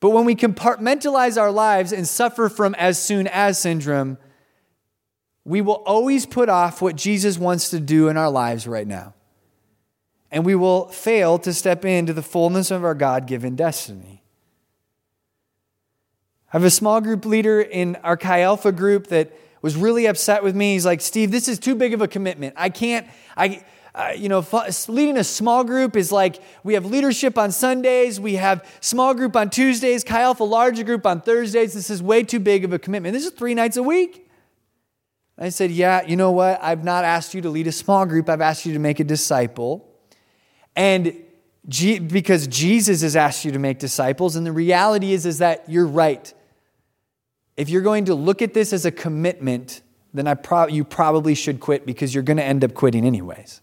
But 0.00 0.10
when 0.10 0.24
we 0.24 0.36
compartmentalize 0.36 1.40
our 1.40 1.50
lives 1.50 1.92
and 1.92 2.06
suffer 2.06 2.48
from 2.48 2.74
as 2.76 3.02
soon 3.02 3.26
as 3.26 3.58
syndrome, 3.58 4.18
we 5.44 5.60
will 5.60 5.82
always 5.86 6.26
put 6.26 6.48
off 6.48 6.80
what 6.80 6.94
Jesus 6.94 7.38
wants 7.38 7.70
to 7.70 7.80
do 7.80 8.08
in 8.08 8.16
our 8.16 8.30
lives 8.30 8.66
right 8.66 8.86
now. 8.86 9.14
And 10.30 10.44
we 10.44 10.54
will 10.54 10.88
fail 10.88 11.38
to 11.40 11.54
step 11.54 11.84
into 11.84 12.12
the 12.12 12.22
fullness 12.22 12.70
of 12.70 12.84
our 12.84 12.94
God 12.94 13.26
given 13.26 13.56
destiny. 13.56 14.22
I 16.52 16.56
have 16.56 16.64
a 16.64 16.70
small 16.70 17.00
group 17.00 17.24
leader 17.24 17.60
in 17.60 17.96
our 17.96 18.16
Chi 18.16 18.42
Alpha 18.42 18.72
group 18.72 19.08
that 19.08 19.32
was 19.62 19.74
really 19.76 20.06
upset 20.06 20.44
with 20.44 20.54
me. 20.54 20.74
He's 20.74 20.86
like, 20.86 21.00
Steve, 21.00 21.30
this 21.30 21.48
is 21.48 21.58
too 21.58 21.74
big 21.74 21.92
of 21.92 22.00
a 22.02 22.08
commitment. 22.08 22.54
I 22.56 22.68
can't, 22.68 23.06
I, 23.36 23.64
uh, 23.98 24.12
you 24.16 24.28
know, 24.28 24.46
leading 24.86 25.16
a 25.16 25.24
small 25.24 25.64
group 25.64 25.96
is 25.96 26.12
like 26.12 26.40
we 26.62 26.74
have 26.74 26.86
leadership 26.86 27.36
on 27.36 27.50
Sundays, 27.50 28.20
we 28.20 28.36
have 28.36 28.64
small 28.80 29.12
group 29.12 29.34
on 29.34 29.50
Tuesdays, 29.50 30.04
Chi 30.04 30.20
Alpha 30.20 30.44
larger 30.44 30.84
group 30.84 31.04
on 31.04 31.20
Thursdays. 31.20 31.74
This 31.74 31.90
is 31.90 32.00
way 32.00 32.22
too 32.22 32.38
big 32.38 32.64
of 32.64 32.72
a 32.72 32.78
commitment. 32.78 33.12
This 33.12 33.26
is 33.26 33.32
three 33.32 33.54
nights 33.54 33.76
a 33.76 33.82
week. 33.82 34.30
I 35.36 35.48
said, 35.48 35.72
Yeah, 35.72 36.06
you 36.06 36.14
know 36.14 36.30
what? 36.30 36.62
I've 36.62 36.84
not 36.84 37.04
asked 37.04 37.34
you 37.34 37.40
to 37.42 37.50
lead 37.50 37.66
a 37.66 37.72
small 37.72 38.06
group, 38.06 38.28
I've 38.28 38.40
asked 38.40 38.64
you 38.64 38.72
to 38.72 38.78
make 38.78 39.00
a 39.00 39.04
disciple. 39.04 39.84
And 40.76 41.12
G- 41.68 41.98
because 41.98 42.46
Jesus 42.46 43.02
has 43.02 43.14
asked 43.14 43.44
you 43.44 43.52
to 43.52 43.58
make 43.58 43.78
disciples, 43.78 44.36
and 44.36 44.46
the 44.46 44.52
reality 44.52 45.12
is, 45.12 45.26
is 45.26 45.38
that 45.38 45.64
you're 45.68 45.86
right. 45.86 46.32
If 47.56 47.68
you're 47.68 47.82
going 47.82 48.06
to 48.06 48.14
look 48.14 48.40
at 48.40 48.54
this 48.54 48.72
as 48.72 48.86
a 48.86 48.90
commitment, 48.90 49.82
then 50.14 50.26
I 50.26 50.34
pro- 50.34 50.68
you 50.68 50.84
probably 50.84 51.34
should 51.34 51.60
quit 51.60 51.84
because 51.84 52.14
you're 52.14 52.22
going 52.22 52.38
to 52.38 52.44
end 52.44 52.64
up 52.64 52.72
quitting 52.72 53.04
anyways. 53.04 53.60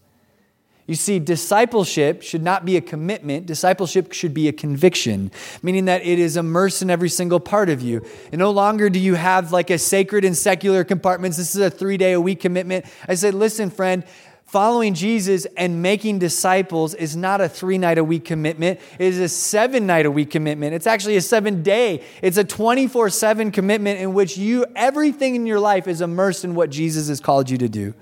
You 0.86 0.94
see, 0.94 1.18
discipleship 1.18 2.22
should 2.22 2.42
not 2.42 2.64
be 2.64 2.76
a 2.76 2.80
commitment. 2.80 3.46
Discipleship 3.46 4.12
should 4.12 4.32
be 4.32 4.46
a 4.46 4.52
conviction, 4.52 5.32
meaning 5.60 5.86
that 5.86 6.06
it 6.06 6.20
is 6.20 6.36
immersed 6.36 6.80
in 6.80 6.90
every 6.90 7.08
single 7.08 7.40
part 7.40 7.68
of 7.68 7.82
you. 7.82 8.04
And 8.30 8.38
no 8.38 8.52
longer 8.52 8.88
do 8.88 9.00
you 9.00 9.14
have 9.14 9.50
like 9.50 9.70
a 9.70 9.78
sacred 9.78 10.24
and 10.24 10.36
secular 10.36 10.84
compartments. 10.84 11.38
This 11.38 11.56
is 11.56 11.60
a 11.60 11.70
three 11.70 11.96
day 11.96 12.12
a 12.12 12.20
week 12.20 12.38
commitment. 12.38 12.86
I 13.08 13.16
said, 13.16 13.34
listen, 13.34 13.68
friend, 13.70 14.04
following 14.46 14.94
Jesus 14.94 15.44
and 15.56 15.82
making 15.82 16.20
disciples 16.20 16.94
is 16.94 17.16
not 17.16 17.40
a 17.40 17.48
three 17.48 17.78
night 17.78 17.98
a 17.98 18.04
week 18.04 18.24
commitment. 18.24 18.80
It 18.98 19.06
is 19.06 19.18
a 19.18 19.28
seven 19.28 19.86
night 19.86 20.06
a 20.06 20.10
week 20.10 20.30
commitment. 20.30 20.72
It's 20.72 20.86
actually 20.86 21.16
a 21.16 21.20
seven 21.20 21.62
day. 21.62 22.02
It's 22.22 22.36
a 22.36 22.44
24 22.44 23.10
seven 23.10 23.50
commitment 23.50 24.00
in 24.00 24.14
which 24.14 24.38
you, 24.38 24.64
everything 24.76 25.34
in 25.34 25.46
your 25.46 25.58
life 25.58 25.88
is 25.88 26.00
immersed 26.00 26.44
in 26.44 26.54
what 26.54 26.70
Jesus 26.70 27.08
has 27.08 27.20
called 27.20 27.50
you 27.50 27.58
to 27.58 27.68
do. 27.68 27.92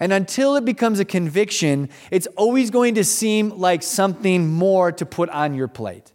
And 0.00 0.12
until 0.12 0.56
it 0.56 0.64
becomes 0.64 0.98
a 1.00 1.04
conviction, 1.04 1.90
it's 2.10 2.26
always 2.28 2.70
going 2.70 2.94
to 2.94 3.04
seem 3.04 3.50
like 3.50 3.82
something 3.82 4.48
more 4.48 4.92
to 4.92 5.04
put 5.04 5.28
on 5.28 5.54
your 5.54 5.68
plate. 5.68 6.10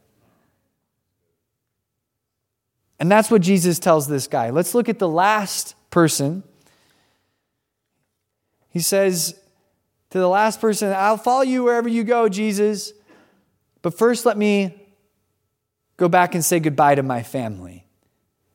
And 3.00 3.12
that's 3.12 3.30
what 3.30 3.42
Jesus 3.42 3.78
tells 3.78 4.08
this 4.08 4.26
guy. 4.26 4.50
Let's 4.50 4.74
look 4.74 4.90
at 4.90 4.98
the 4.98 5.08
last 5.08 5.76
person. 5.92 6.44
He 8.70 8.80
says, 8.80 9.40
to 10.16 10.20
the 10.20 10.30
last 10.30 10.62
person, 10.62 10.94
I'll 10.94 11.18
follow 11.18 11.42
you 11.42 11.66
wherever 11.66 11.90
you 11.90 12.06
go, 12.06 12.30
Jesus. 12.30 12.94
But 13.82 13.98
first, 13.98 14.26
let 14.26 14.38
me 14.38 14.74
go 15.98 16.08
back 16.08 16.34
and 16.34 16.46
say 16.46 16.62
goodbye 16.62 16.96
to 16.96 17.04
my 17.04 17.22
family. 17.22 17.86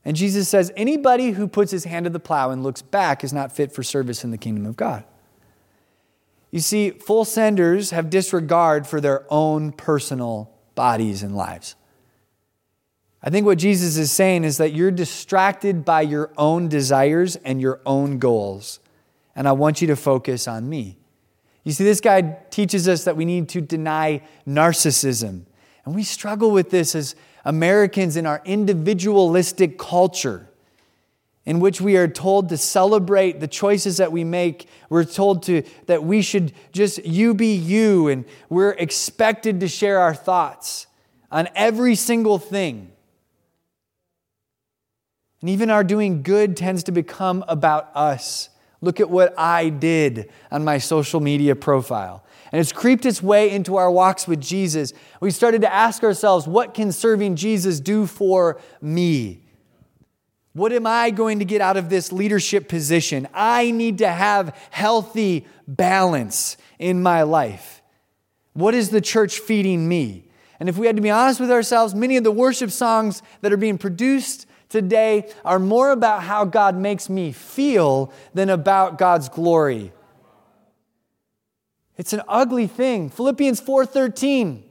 And 0.03 0.17
Jesus 0.17 0.49
says, 0.49 0.73
anybody 0.75 1.33
who 1.33 1.47
puts 1.47 1.71
his 1.71 1.85
hand 1.85 2.05
to 2.05 2.11
the 2.11 2.19
plow 2.19 2.51
and 2.51 2.63
looks 2.63 2.81
back 2.81 3.23
is 3.23 3.35
not 3.35 3.53
fit 3.53 3.73
for 3.73 3.83
service 3.83 4.25
in 4.25 4.31
the 4.31 4.39
kingdom 4.39 4.65
of 4.65 4.75
God. 4.75 5.05
You 6.51 6.61
see, 6.61 6.93
full 6.93 7.27
senders 7.27 7.91
have 7.91 8.09
disregard 8.09 8.87
for 8.87 8.99
their 8.99 9.27
own 9.29 9.73
personal 9.73 10.51
bodies 10.75 11.23
and 11.23 11.37
lives. 11.37 11.77
I 13.23 13.29
think 13.29 13.45
what 13.45 13.59
Jesus 13.59 13.99
is 13.99 14.11
saying 14.11 14.45
is 14.45 14.57
that 14.57 14.73
you're 14.73 14.91
distracted 14.91 15.85
by 15.85 16.01
your 16.01 16.33
own 16.39 16.69
desires 16.69 17.37
and 17.37 17.61
your 17.61 17.83
own 17.85 18.19
goals. 18.19 18.81
And 19.37 19.47
I 19.47 19.53
want 19.53 19.83
you 19.83 19.89
to 19.89 19.97
focus 19.97 20.49
on 20.49 20.67
me. 20.67 20.97
You 21.65 21.73
see, 21.73 21.85
this 21.85 22.01
guy 22.01 22.39
teaches 22.51 22.89
us 22.89 23.05
that 23.05 23.17
we 23.17 23.25
need 23.25 23.49
to 23.51 23.61
deny 23.61 24.23
narcissism. 24.47 25.43
And 25.85 25.95
we 25.95 26.03
struggle 26.03 26.51
with 26.51 26.71
this 26.71 26.95
as 26.95 27.15
Americans 27.45 28.17
in 28.17 28.27
our 28.27 28.43
individualistic 28.45 29.79
culture, 29.79 30.49
in 31.45 31.61
which 31.61 31.81
we 31.81 31.97
are 31.97 32.09
told 32.09 32.49
to 32.51 32.57
celebrate 32.57 33.41
the 33.41 33.49
choices 33.49 33.97
that 33.97 34.13
we 34.13 34.25
make. 34.25 34.69
We're 34.89 35.05
told 35.05 35.43
to, 35.45 35.63
that 35.87 36.05
we 36.05 36.23
should 36.23 36.53
just 36.73 37.05
you 37.05 37.35
be 37.35 37.55
you, 37.55 38.09
and 38.09 38.25
we're 38.49 38.73
expected 38.73 39.61
to 39.61 39.69
share 39.69 39.99
our 39.99 40.15
thoughts 40.15 40.87
on 41.31 41.49
every 41.55 41.95
single 41.95 42.39
thing. 42.39 42.93
And 45.41 45.49
even 45.49 45.71
our 45.71 45.83
doing 45.83 46.23
good 46.23 46.57
tends 46.57 46.83
to 46.85 46.93
become 46.93 47.45
about 47.49 47.91
us 47.95 48.50
Look 48.81 49.01
at 49.01 49.11
what 49.11 49.39
I 49.39 49.69
did 49.69 50.31
on 50.51 50.65
my 50.65 50.79
social 50.79 51.21
media 51.21 51.55
profile. 51.55 52.25
And 52.53 52.61
it's 52.61 52.73
creeped 52.73 53.07
its 53.07 53.23
way 53.23 53.51
into 53.51 53.77
our 53.77 53.91
walks 53.91 54.27
with 54.27 54.41
Jesus. 54.41 54.93
We 55.21 55.31
started 55.31 55.61
to 55.61 55.73
ask 55.73 56.03
ourselves, 56.03 56.49
what 56.49 56.75
can 56.75 56.91
serving 56.91 57.37
Jesus 57.37 57.79
do 57.79 58.07
for 58.07 58.61
me? 58.81 59.45
What 60.53 60.73
am 60.73 60.87
I 60.87 61.11
going 61.11 61.39
to 61.39 61.45
get 61.45 61.61
out 61.61 61.77
of 61.77 61.91
this 61.91 62.11
leadership 62.11 62.69
position? 62.69 63.29
I 63.33 63.71
need 63.71 63.99
to 63.99 64.09
have 64.09 64.57
healthy 64.71 65.47
balance 65.69 66.57
in 66.79 67.03
my 67.03 67.23
life. 67.23 67.83
What 68.55 68.75
is 68.75 68.91
the 68.91 69.01
church 69.01 69.39
feeding 69.39 69.89
me? 69.89 70.25
And 70.59 70.69
if 70.69 70.77
we 70.77 70.87
had 70.87 70.97
to 70.97 71.03
be 71.03 71.11
honest 71.11 71.39
with 71.39 71.53
ourselves, 71.53 71.95
many 71.95 72.17
of 72.17 72.25
the 72.25 72.33
worship 72.33 72.71
songs 72.71 73.23
that 73.43 73.53
are 73.53 73.57
being 73.57 73.79
produced 73.79 74.47
today 74.71 75.31
are 75.45 75.59
more 75.59 75.91
about 75.91 76.23
how 76.23 76.47
God 76.47 76.77
makes 76.77 77.11
me 77.11 77.33
feel 77.33 78.11
than 78.33 78.49
about 78.49 78.97
God's 78.97 79.29
glory. 79.29 79.93
It's 81.99 82.15
an 82.15 82.23
ugly 82.27 82.67
thing. 82.67 83.11
Philippians 83.11 83.61
4:13. 83.61 84.65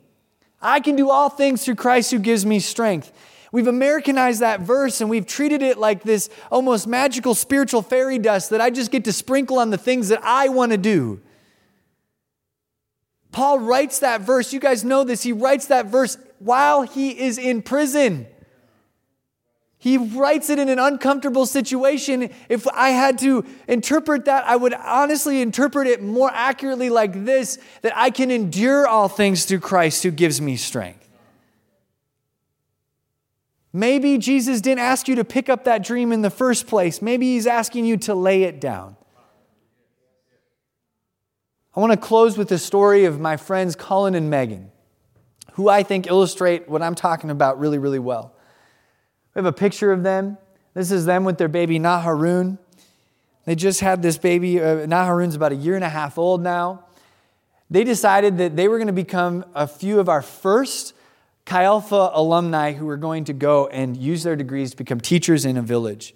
I 0.62 0.80
can 0.80 0.96
do 0.96 1.10
all 1.10 1.30
things 1.30 1.64
through 1.64 1.76
Christ 1.76 2.10
who 2.10 2.18
gives 2.18 2.46
me 2.46 2.60
strength. 2.60 3.12
We've 3.52 3.68
Americanized 3.68 4.42
that 4.42 4.62
verse 4.62 5.02
and 5.02 5.10
we've 5.10 5.26
treated 5.26 5.62
it 5.62 5.78
like 5.78 6.04
this 6.04 6.30
almost 6.52 6.88
magical 6.88 7.36
spiritual 7.36 7.82
fairy 7.82 8.20
dust 8.20 8.50
that 8.50 8.62
I 8.62 8.70
just 8.70 8.92
get 8.92 9.06
to 9.06 9.14
sprinkle 9.14 9.60
on 9.60 9.70
the 9.70 9.78
things 9.78 10.10
that 10.10 10.20
I 10.24 10.50
want 10.50 10.72
to 10.72 10.78
do. 10.78 11.22
Paul 13.32 13.60
writes 13.60 14.00
that 14.00 14.22
verse. 14.22 14.54
You 14.54 14.60
guys 14.60 14.84
know 14.84 15.04
this. 15.04 15.22
He 15.24 15.32
writes 15.32 15.68
that 15.68 15.86
verse 15.86 16.18
while 16.40 16.82
he 16.82 17.20
is 17.20 17.38
in 17.38 17.62
prison. 17.62 18.28
He 19.82 19.98
writes 19.98 20.50
it 20.50 20.60
in 20.60 20.68
an 20.68 20.78
uncomfortable 20.78 21.46
situation. 21.46 22.30
If 22.50 22.68
I 22.68 22.90
had 22.90 23.18
to 23.20 23.46
interpret 23.68 24.26
that, 24.26 24.46
I 24.46 24.56
would 24.56 24.74
honestly 24.74 25.42
interpret 25.42 25.88
it 25.88 26.04
more 26.04 26.30
accurately 26.32 26.90
like 26.90 27.26
this 27.26 27.58
that 27.82 27.94
I 27.96 28.10
can 28.10 28.30
endure 28.30 28.86
all 28.86 29.08
things 29.08 29.46
through 29.46 29.62
Christ 29.62 30.04
who 30.04 30.12
gives 30.12 30.42
me 30.42 30.58
strength. 30.58 31.08
Maybe 33.72 34.18
Jesus 34.18 34.60
didn't 34.60 34.82
ask 34.82 35.08
you 35.08 35.16
to 35.16 35.24
pick 35.24 35.48
up 35.48 35.64
that 35.64 35.84
dream 35.84 36.12
in 36.12 36.24
the 36.24 36.30
first 36.30 36.68
place. 36.68 37.02
Maybe 37.02 37.34
he's 37.34 37.48
asking 37.48 37.86
you 37.86 37.98
to 37.98 38.16
lay 38.16 38.44
it 38.44 38.60
down. 38.60 38.98
I 41.76 41.80
want 41.80 41.94
to 41.94 41.98
close 41.98 42.38
with 42.38 42.50
the 42.50 42.58
story 42.58 43.06
of 43.06 43.20
my 43.20 43.38
friends 43.38 43.76
Colin 43.76 44.16
and 44.16 44.30
Megan 44.30 44.72
who 45.60 45.68
I 45.68 45.84
think 45.84 46.08
illustrate 46.08 46.70
what 46.70 46.82
I'm 46.82 46.96
talking 46.96 47.30
about 47.30 47.60
really, 47.60 47.80
really 47.80 48.00
well. 48.00 48.34
We 49.40 49.46
have 49.46 49.56
a 49.56 49.58
picture 49.58 49.94
of 49.94 50.04
them. 50.04 50.38
This 50.74 50.92
is 50.92 51.06
them 51.06 51.24
with 51.24 51.38
their 51.38 51.48
baby 51.48 51.80
Naharun. 51.80 52.58
They 53.46 53.56
just 53.56 53.80
had 53.80 54.02
this 54.02 54.18
baby. 54.18 54.60
Uh, 54.60 54.86
Naharun's 54.86 55.34
about 55.34 55.54
a 55.54 55.56
year 55.56 55.76
and 55.76 55.84
a 55.86 55.88
half 55.88 56.18
old 56.18 56.44
now. 56.44 56.84
They 57.70 57.86
decided 57.86 58.38
that 58.40 58.58
they 58.58 58.68
were 58.68 58.80
going 58.80 58.88
to 58.88 58.92
become 58.92 59.46
a 59.56 59.66
few 59.66 60.02
of 60.02 60.10
our 60.10 60.22
first 60.22 60.94
Chi 61.46 61.64
Alpha 61.64 62.12
alumni 62.14 62.74
who 62.74 62.86
were 62.86 62.98
going 62.98 63.24
to 63.24 63.34
go 63.34 63.68
and 63.68 63.96
use 63.96 64.24
their 64.24 64.36
degrees 64.36 64.72
to 64.72 64.78
become 64.78 65.00
teachers 65.00 65.46
in 65.46 65.56
a 65.56 65.62
village. 65.62 66.14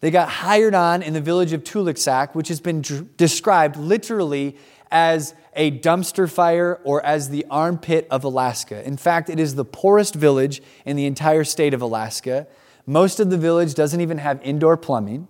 They 0.00 0.10
got 0.10 0.28
hired 0.28 0.74
on 0.74 1.00
in 1.00 1.14
the 1.14 1.22
village 1.22 1.54
of 1.54 1.64
Tuluksak, 1.64 2.34
which 2.34 2.48
has 2.48 2.60
been 2.60 2.82
d- 2.82 3.06
described 3.16 3.76
literally 3.76 4.58
as 4.90 5.34
a 5.58 5.72
dumpster 5.72 6.30
fire 6.30 6.80
or 6.84 7.04
as 7.04 7.28
the 7.28 7.44
armpit 7.50 8.06
of 8.10 8.24
Alaska. 8.24 8.86
In 8.86 8.96
fact, 8.96 9.28
it 9.28 9.40
is 9.40 9.56
the 9.56 9.64
poorest 9.64 10.14
village 10.14 10.62
in 10.86 10.96
the 10.96 11.04
entire 11.04 11.44
state 11.44 11.74
of 11.74 11.82
Alaska. 11.82 12.46
Most 12.86 13.20
of 13.20 13.28
the 13.28 13.36
village 13.36 13.74
doesn't 13.74 14.00
even 14.00 14.18
have 14.18 14.40
indoor 14.42 14.76
plumbing. 14.76 15.26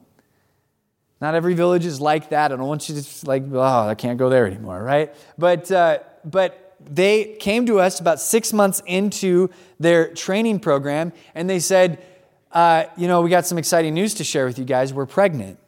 Not 1.20 1.34
every 1.34 1.54
village 1.54 1.84
is 1.84 2.00
like 2.00 2.28
that. 2.28 2.52
I 2.52 2.56
don't 2.56 2.68
want 2.68 2.88
you 2.88 2.94
to 2.94 3.02
just 3.02 3.26
like, 3.26 3.42
oh, 3.50 3.88
I 3.88 3.94
can't 3.94 4.18
go 4.18 4.28
there 4.28 4.46
anymore, 4.46 4.80
right? 4.80 5.12
But, 5.36 5.72
uh, 5.72 6.00
but 6.24 6.76
they 6.78 7.36
came 7.40 7.66
to 7.66 7.80
us 7.80 7.98
about 7.98 8.20
six 8.20 8.52
months 8.52 8.82
into 8.86 9.48
their 9.80 10.12
training 10.12 10.60
program 10.60 11.12
and 11.34 11.48
they 11.50 11.58
said, 11.58 12.04
uh, 12.52 12.84
you 12.96 13.08
know, 13.08 13.22
we 13.22 13.30
got 13.30 13.46
some 13.46 13.58
exciting 13.58 13.94
news 13.94 14.14
to 14.14 14.24
share 14.24 14.44
with 14.44 14.58
you 14.58 14.64
guys. 14.64 14.92
We're 14.92 15.06
pregnant. 15.06 15.58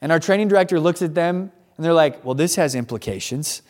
And 0.00 0.10
our 0.10 0.18
training 0.18 0.48
director 0.48 0.80
looks 0.80 1.02
at 1.02 1.14
them 1.14 1.52
and 1.76 1.84
they're 1.84 1.92
like, 1.92 2.24
well, 2.24 2.34
this 2.34 2.56
has 2.56 2.74
implications. 2.74 3.62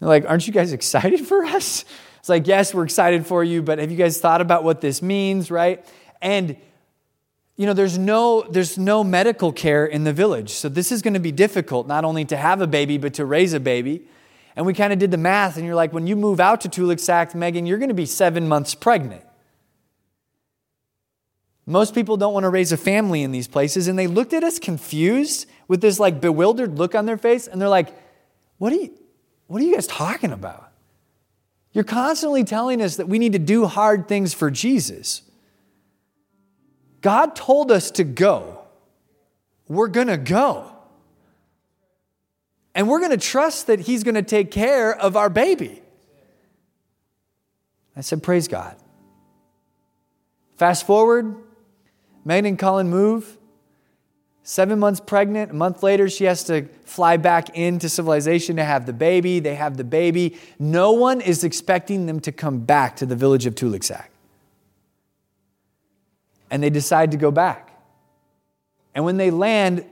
They're 0.00 0.08
like, 0.08 0.24
aren't 0.28 0.46
you 0.46 0.52
guys 0.52 0.72
excited 0.72 1.26
for 1.26 1.44
us? 1.44 1.84
It's 2.20 2.28
like, 2.28 2.46
yes, 2.46 2.74
we're 2.74 2.84
excited 2.84 3.26
for 3.26 3.42
you, 3.42 3.62
but 3.62 3.78
have 3.78 3.90
you 3.90 3.96
guys 3.96 4.20
thought 4.20 4.40
about 4.40 4.64
what 4.64 4.80
this 4.80 5.02
means, 5.02 5.50
right? 5.50 5.84
And 6.20 6.56
you 7.58 7.66
know 7.66 7.74
there's 7.74 7.98
no 7.98 8.46
there's 8.48 8.78
no 8.78 9.04
medical 9.04 9.52
care 9.52 9.84
in 9.84 10.04
the 10.04 10.12
village 10.12 10.50
so 10.50 10.70
this 10.70 10.90
is 10.90 11.02
going 11.02 11.14
to 11.14 11.20
be 11.20 11.32
difficult 11.32 11.86
not 11.86 12.04
only 12.04 12.24
to 12.24 12.36
have 12.36 12.62
a 12.62 12.66
baby 12.66 12.96
but 12.96 13.12
to 13.14 13.26
raise 13.26 13.52
a 13.52 13.60
baby 13.60 14.06
and 14.56 14.64
we 14.64 14.72
kind 14.72 14.92
of 14.92 14.98
did 14.98 15.10
the 15.10 15.18
math 15.18 15.56
and 15.56 15.66
you're 15.66 15.74
like 15.74 15.92
when 15.92 16.06
you 16.06 16.16
move 16.16 16.40
out 16.40 16.62
to 16.62 16.68
Tuluksak 16.68 17.34
Megan 17.34 17.66
you're 17.66 17.78
going 17.78 17.90
to 17.90 17.94
be 17.94 18.06
7 18.06 18.48
months 18.48 18.74
pregnant 18.74 19.24
most 21.66 21.94
people 21.94 22.16
don't 22.16 22.32
want 22.32 22.44
to 22.44 22.48
raise 22.48 22.72
a 22.72 22.76
family 22.76 23.22
in 23.22 23.32
these 23.32 23.48
places 23.48 23.88
and 23.88 23.98
they 23.98 24.06
looked 24.06 24.32
at 24.32 24.44
us 24.44 24.58
confused 24.58 25.46
with 25.66 25.80
this 25.80 25.98
like 25.98 26.20
bewildered 26.20 26.78
look 26.78 26.94
on 26.94 27.06
their 27.06 27.18
face 27.18 27.48
and 27.48 27.60
they're 27.60 27.68
like 27.68 27.92
what 28.58 28.72
are 28.72 28.76
you 28.76 28.96
what 29.48 29.60
are 29.60 29.64
you 29.64 29.74
guys 29.74 29.86
talking 29.86 30.32
about 30.32 30.70
you're 31.72 31.84
constantly 31.84 32.44
telling 32.44 32.80
us 32.80 32.96
that 32.96 33.08
we 33.08 33.18
need 33.18 33.32
to 33.32 33.38
do 33.38 33.66
hard 33.66 34.08
things 34.08 34.32
for 34.32 34.50
Jesus 34.50 35.22
God 37.00 37.36
told 37.36 37.70
us 37.70 37.90
to 37.92 38.04
go. 38.04 38.64
We're 39.68 39.88
going 39.88 40.08
to 40.08 40.16
go. 40.16 40.72
And 42.74 42.88
we're 42.88 43.00
going 43.00 43.12
to 43.12 43.16
trust 43.16 43.66
that 43.68 43.80
He's 43.80 44.04
going 44.04 44.14
to 44.14 44.22
take 44.22 44.50
care 44.50 44.94
of 44.94 45.16
our 45.16 45.30
baby. 45.30 45.82
I 47.96 48.00
said, 48.00 48.22
Praise 48.22 48.48
God. 48.48 48.76
Fast 50.56 50.86
forward, 50.86 51.36
Megan 52.24 52.46
and 52.46 52.58
Colin 52.58 52.88
move. 52.88 53.37
Seven 54.48 54.78
months 54.78 54.98
pregnant. 54.98 55.50
A 55.50 55.54
month 55.54 55.82
later, 55.82 56.08
she 56.08 56.24
has 56.24 56.42
to 56.44 56.62
fly 56.86 57.18
back 57.18 57.50
into 57.50 57.86
civilization 57.86 58.56
to 58.56 58.64
have 58.64 58.86
the 58.86 58.94
baby. 58.94 59.40
They 59.40 59.56
have 59.56 59.76
the 59.76 59.84
baby. 59.84 60.38
No 60.58 60.92
one 60.92 61.20
is 61.20 61.44
expecting 61.44 62.06
them 62.06 62.18
to 62.20 62.32
come 62.32 62.60
back 62.60 62.96
to 62.96 63.04
the 63.04 63.14
village 63.14 63.44
of 63.44 63.54
Tuluksak 63.54 64.06
and 66.50 66.62
they 66.62 66.70
decide 66.70 67.10
to 67.10 67.18
go 67.18 67.30
back. 67.30 67.78
And 68.94 69.04
when 69.04 69.18
they 69.18 69.30
land, 69.30 69.84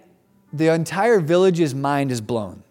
the 0.55 0.73
entire 0.73 1.21
village's 1.21 1.75
mind 1.75 2.11
is 2.11 2.23
blown. 2.23 2.62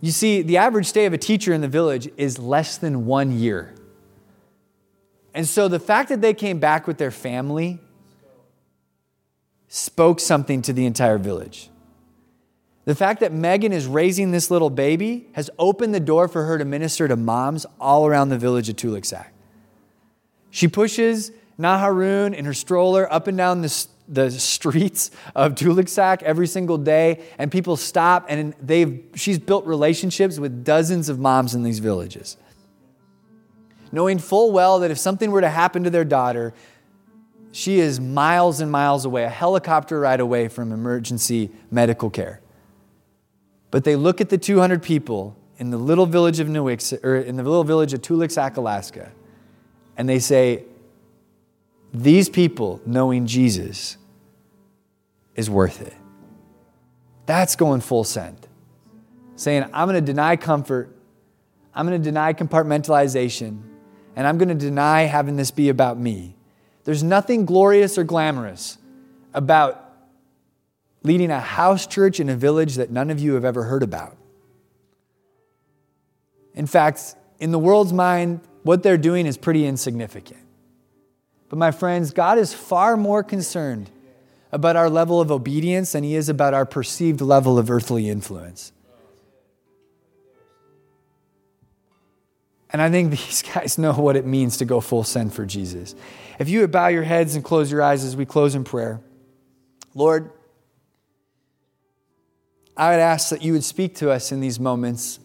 You 0.00 0.10
see, 0.10 0.42
the 0.42 0.56
average 0.56 0.86
stay 0.86 1.06
of 1.06 1.12
a 1.12 1.18
teacher 1.18 1.52
in 1.52 1.60
the 1.60 1.68
village 1.68 2.08
is 2.16 2.40
less 2.40 2.76
than 2.76 3.06
one 3.06 3.38
year. 3.38 3.72
And 5.32 5.46
so 5.46 5.68
the 5.68 5.78
fact 5.78 6.08
that 6.08 6.20
they 6.20 6.34
came 6.34 6.58
back 6.58 6.88
with 6.88 6.98
their 6.98 7.12
family 7.12 7.78
spoke 9.68 10.18
something 10.18 10.62
to 10.62 10.72
the 10.72 10.86
entire 10.86 11.18
village. 11.18 11.70
The 12.86 12.94
fact 12.94 13.20
that 13.20 13.32
Megan 13.32 13.72
is 13.72 13.86
raising 13.86 14.30
this 14.30 14.50
little 14.50 14.70
baby 14.70 15.28
has 15.32 15.50
opened 15.58 15.94
the 15.94 16.00
door 16.00 16.26
for 16.26 16.44
her 16.44 16.56
to 16.56 16.64
minister 16.64 17.06
to 17.06 17.16
moms 17.16 17.66
all 17.78 18.06
around 18.06 18.30
the 18.30 18.38
village 18.38 18.70
of 18.70 18.76
Tuluksak. 18.76 19.26
She 20.50 20.68
pushes 20.68 21.30
Naharun 21.58 22.34
in 22.34 22.46
her 22.46 22.54
stroller 22.54 23.12
up 23.12 23.26
and 23.26 23.36
down 23.36 23.60
the, 23.60 23.86
the 24.08 24.30
streets 24.30 25.10
of 25.34 25.54
Tuluksak 25.54 26.22
every 26.22 26.46
single 26.46 26.78
day, 26.78 27.22
and 27.36 27.52
people 27.52 27.76
stop, 27.76 28.24
and 28.30 28.54
they've, 28.62 29.04
she's 29.14 29.38
built 29.38 29.66
relationships 29.66 30.38
with 30.38 30.64
dozens 30.64 31.10
of 31.10 31.18
moms 31.18 31.54
in 31.54 31.64
these 31.64 31.80
villages. 31.80 32.38
Knowing 33.92 34.18
full 34.18 34.50
well 34.50 34.78
that 34.78 34.90
if 34.90 34.98
something 34.98 35.30
were 35.30 35.42
to 35.42 35.50
happen 35.50 35.84
to 35.84 35.90
their 35.90 36.04
daughter, 36.04 36.54
she 37.52 37.78
is 37.80 37.98
miles 37.98 38.60
and 38.60 38.70
miles 38.70 39.04
away, 39.04 39.24
a 39.24 39.28
helicopter 39.28 40.00
ride 40.00 40.20
away 40.20 40.48
from 40.48 40.72
emergency 40.72 41.50
medical 41.70 42.10
care. 42.10 42.40
But 43.70 43.84
they 43.84 43.96
look 43.96 44.20
at 44.20 44.28
the 44.28 44.38
200 44.38 44.82
people 44.82 45.36
in 45.58 45.70
the 45.70 45.76
little 45.76 46.06
village 46.06 46.40
of 46.40 46.46
Newix, 46.46 46.92
or 47.04 47.16
in 47.16 47.36
the 47.36 47.42
little 47.42 47.64
village 47.64 47.92
of 47.92 48.00
Tuluksak, 48.00 48.56
Alaska, 48.56 49.12
and 49.96 50.08
they 50.08 50.20
say, 50.20 50.64
these 51.92 52.28
people 52.28 52.80
knowing 52.86 53.26
Jesus 53.26 53.96
is 55.34 55.50
worth 55.50 55.82
it. 55.82 55.94
That's 57.26 57.56
going 57.56 57.80
full 57.80 58.04
send. 58.04 58.46
Saying, 59.36 59.64
I'm 59.72 59.88
going 59.88 60.02
to 60.02 60.12
deny 60.12 60.36
comfort, 60.36 60.94
I'm 61.74 61.86
going 61.86 62.00
to 62.00 62.04
deny 62.04 62.32
compartmentalization, 62.34 63.60
and 64.16 64.26
I'm 64.26 64.38
going 64.38 64.48
to 64.48 64.54
deny 64.54 65.02
having 65.02 65.36
this 65.36 65.50
be 65.50 65.68
about 65.68 65.98
me. 65.98 66.37
There's 66.88 67.02
nothing 67.02 67.44
glorious 67.44 67.98
or 67.98 68.04
glamorous 68.04 68.78
about 69.34 69.92
leading 71.02 71.30
a 71.30 71.38
house 71.38 71.86
church 71.86 72.18
in 72.18 72.30
a 72.30 72.34
village 72.34 72.76
that 72.76 72.90
none 72.90 73.10
of 73.10 73.20
you 73.20 73.34
have 73.34 73.44
ever 73.44 73.64
heard 73.64 73.82
about. 73.82 74.16
In 76.54 76.66
fact, 76.66 77.14
in 77.40 77.50
the 77.50 77.58
world's 77.58 77.92
mind, 77.92 78.40
what 78.62 78.82
they're 78.82 78.96
doing 78.96 79.26
is 79.26 79.36
pretty 79.36 79.66
insignificant. 79.66 80.40
But 81.50 81.58
my 81.58 81.72
friends, 81.72 82.10
God 82.10 82.38
is 82.38 82.54
far 82.54 82.96
more 82.96 83.22
concerned 83.22 83.90
about 84.50 84.74
our 84.74 84.88
level 84.88 85.20
of 85.20 85.30
obedience 85.30 85.92
than 85.92 86.04
he 86.04 86.14
is 86.14 86.30
about 86.30 86.54
our 86.54 86.64
perceived 86.64 87.20
level 87.20 87.58
of 87.58 87.70
earthly 87.70 88.08
influence. 88.08 88.72
And 92.70 92.80
I 92.80 92.90
think 92.90 93.10
these 93.18 93.42
guys 93.42 93.76
know 93.76 93.92
what 93.92 94.16
it 94.16 94.24
means 94.24 94.56
to 94.56 94.64
go 94.64 94.80
full 94.80 95.04
send 95.04 95.34
for 95.34 95.44
Jesus. 95.44 95.94
If 96.38 96.48
you 96.48 96.60
would 96.60 96.70
bow 96.70 96.88
your 96.88 97.02
heads 97.02 97.34
and 97.34 97.44
close 97.44 97.70
your 97.70 97.82
eyes 97.82 98.04
as 98.04 98.16
we 98.16 98.24
close 98.24 98.54
in 98.54 98.64
prayer. 98.64 99.00
Lord, 99.94 100.30
I 102.76 102.90
would 102.90 103.00
ask 103.00 103.30
that 103.30 103.42
you 103.42 103.52
would 103.54 103.64
speak 103.64 103.96
to 103.96 104.10
us 104.10 104.30
in 104.30 104.40
these 104.40 104.60
moments. 104.60 105.18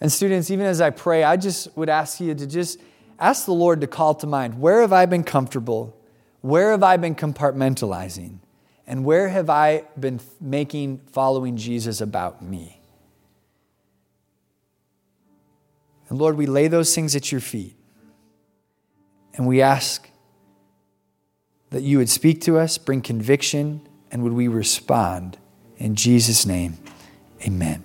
And 0.00 0.10
students, 0.10 0.50
even 0.50 0.66
as 0.66 0.80
I 0.80 0.90
pray, 0.90 1.22
I 1.22 1.36
just 1.36 1.76
would 1.76 1.88
ask 1.88 2.20
you 2.20 2.34
to 2.34 2.46
just 2.46 2.80
ask 3.20 3.46
the 3.46 3.52
Lord 3.52 3.80
to 3.82 3.86
call 3.86 4.14
to 4.16 4.26
mind 4.26 4.60
where 4.60 4.80
have 4.80 4.92
I 4.92 5.06
been 5.06 5.22
comfortable? 5.22 5.96
Where 6.40 6.72
have 6.72 6.82
I 6.82 6.96
been 6.96 7.14
compartmentalizing? 7.14 8.38
And 8.86 9.04
where 9.04 9.28
have 9.28 9.48
I 9.48 9.84
been 9.98 10.20
making 10.40 11.00
following 11.12 11.56
Jesus 11.56 12.00
about 12.00 12.42
me? 12.42 12.80
And 16.08 16.18
Lord, 16.18 16.36
we 16.36 16.46
lay 16.46 16.68
those 16.68 16.94
things 16.94 17.16
at 17.16 17.32
your 17.32 17.40
feet. 17.40 17.76
And 19.34 19.46
we 19.46 19.60
ask 19.60 20.08
that 21.70 21.82
you 21.82 21.98
would 21.98 22.08
speak 22.08 22.40
to 22.42 22.58
us, 22.58 22.78
bring 22.78 23.02
conviction, 23.02 23.86
and 24.10 24.22
would 24.22 24.32
we 24.32 24.48
respond? 24.48 25.38
In 25.76 25.96
Jesus' 25.96 26.46
name, 26.46 26.78
amen. 27.42 27.83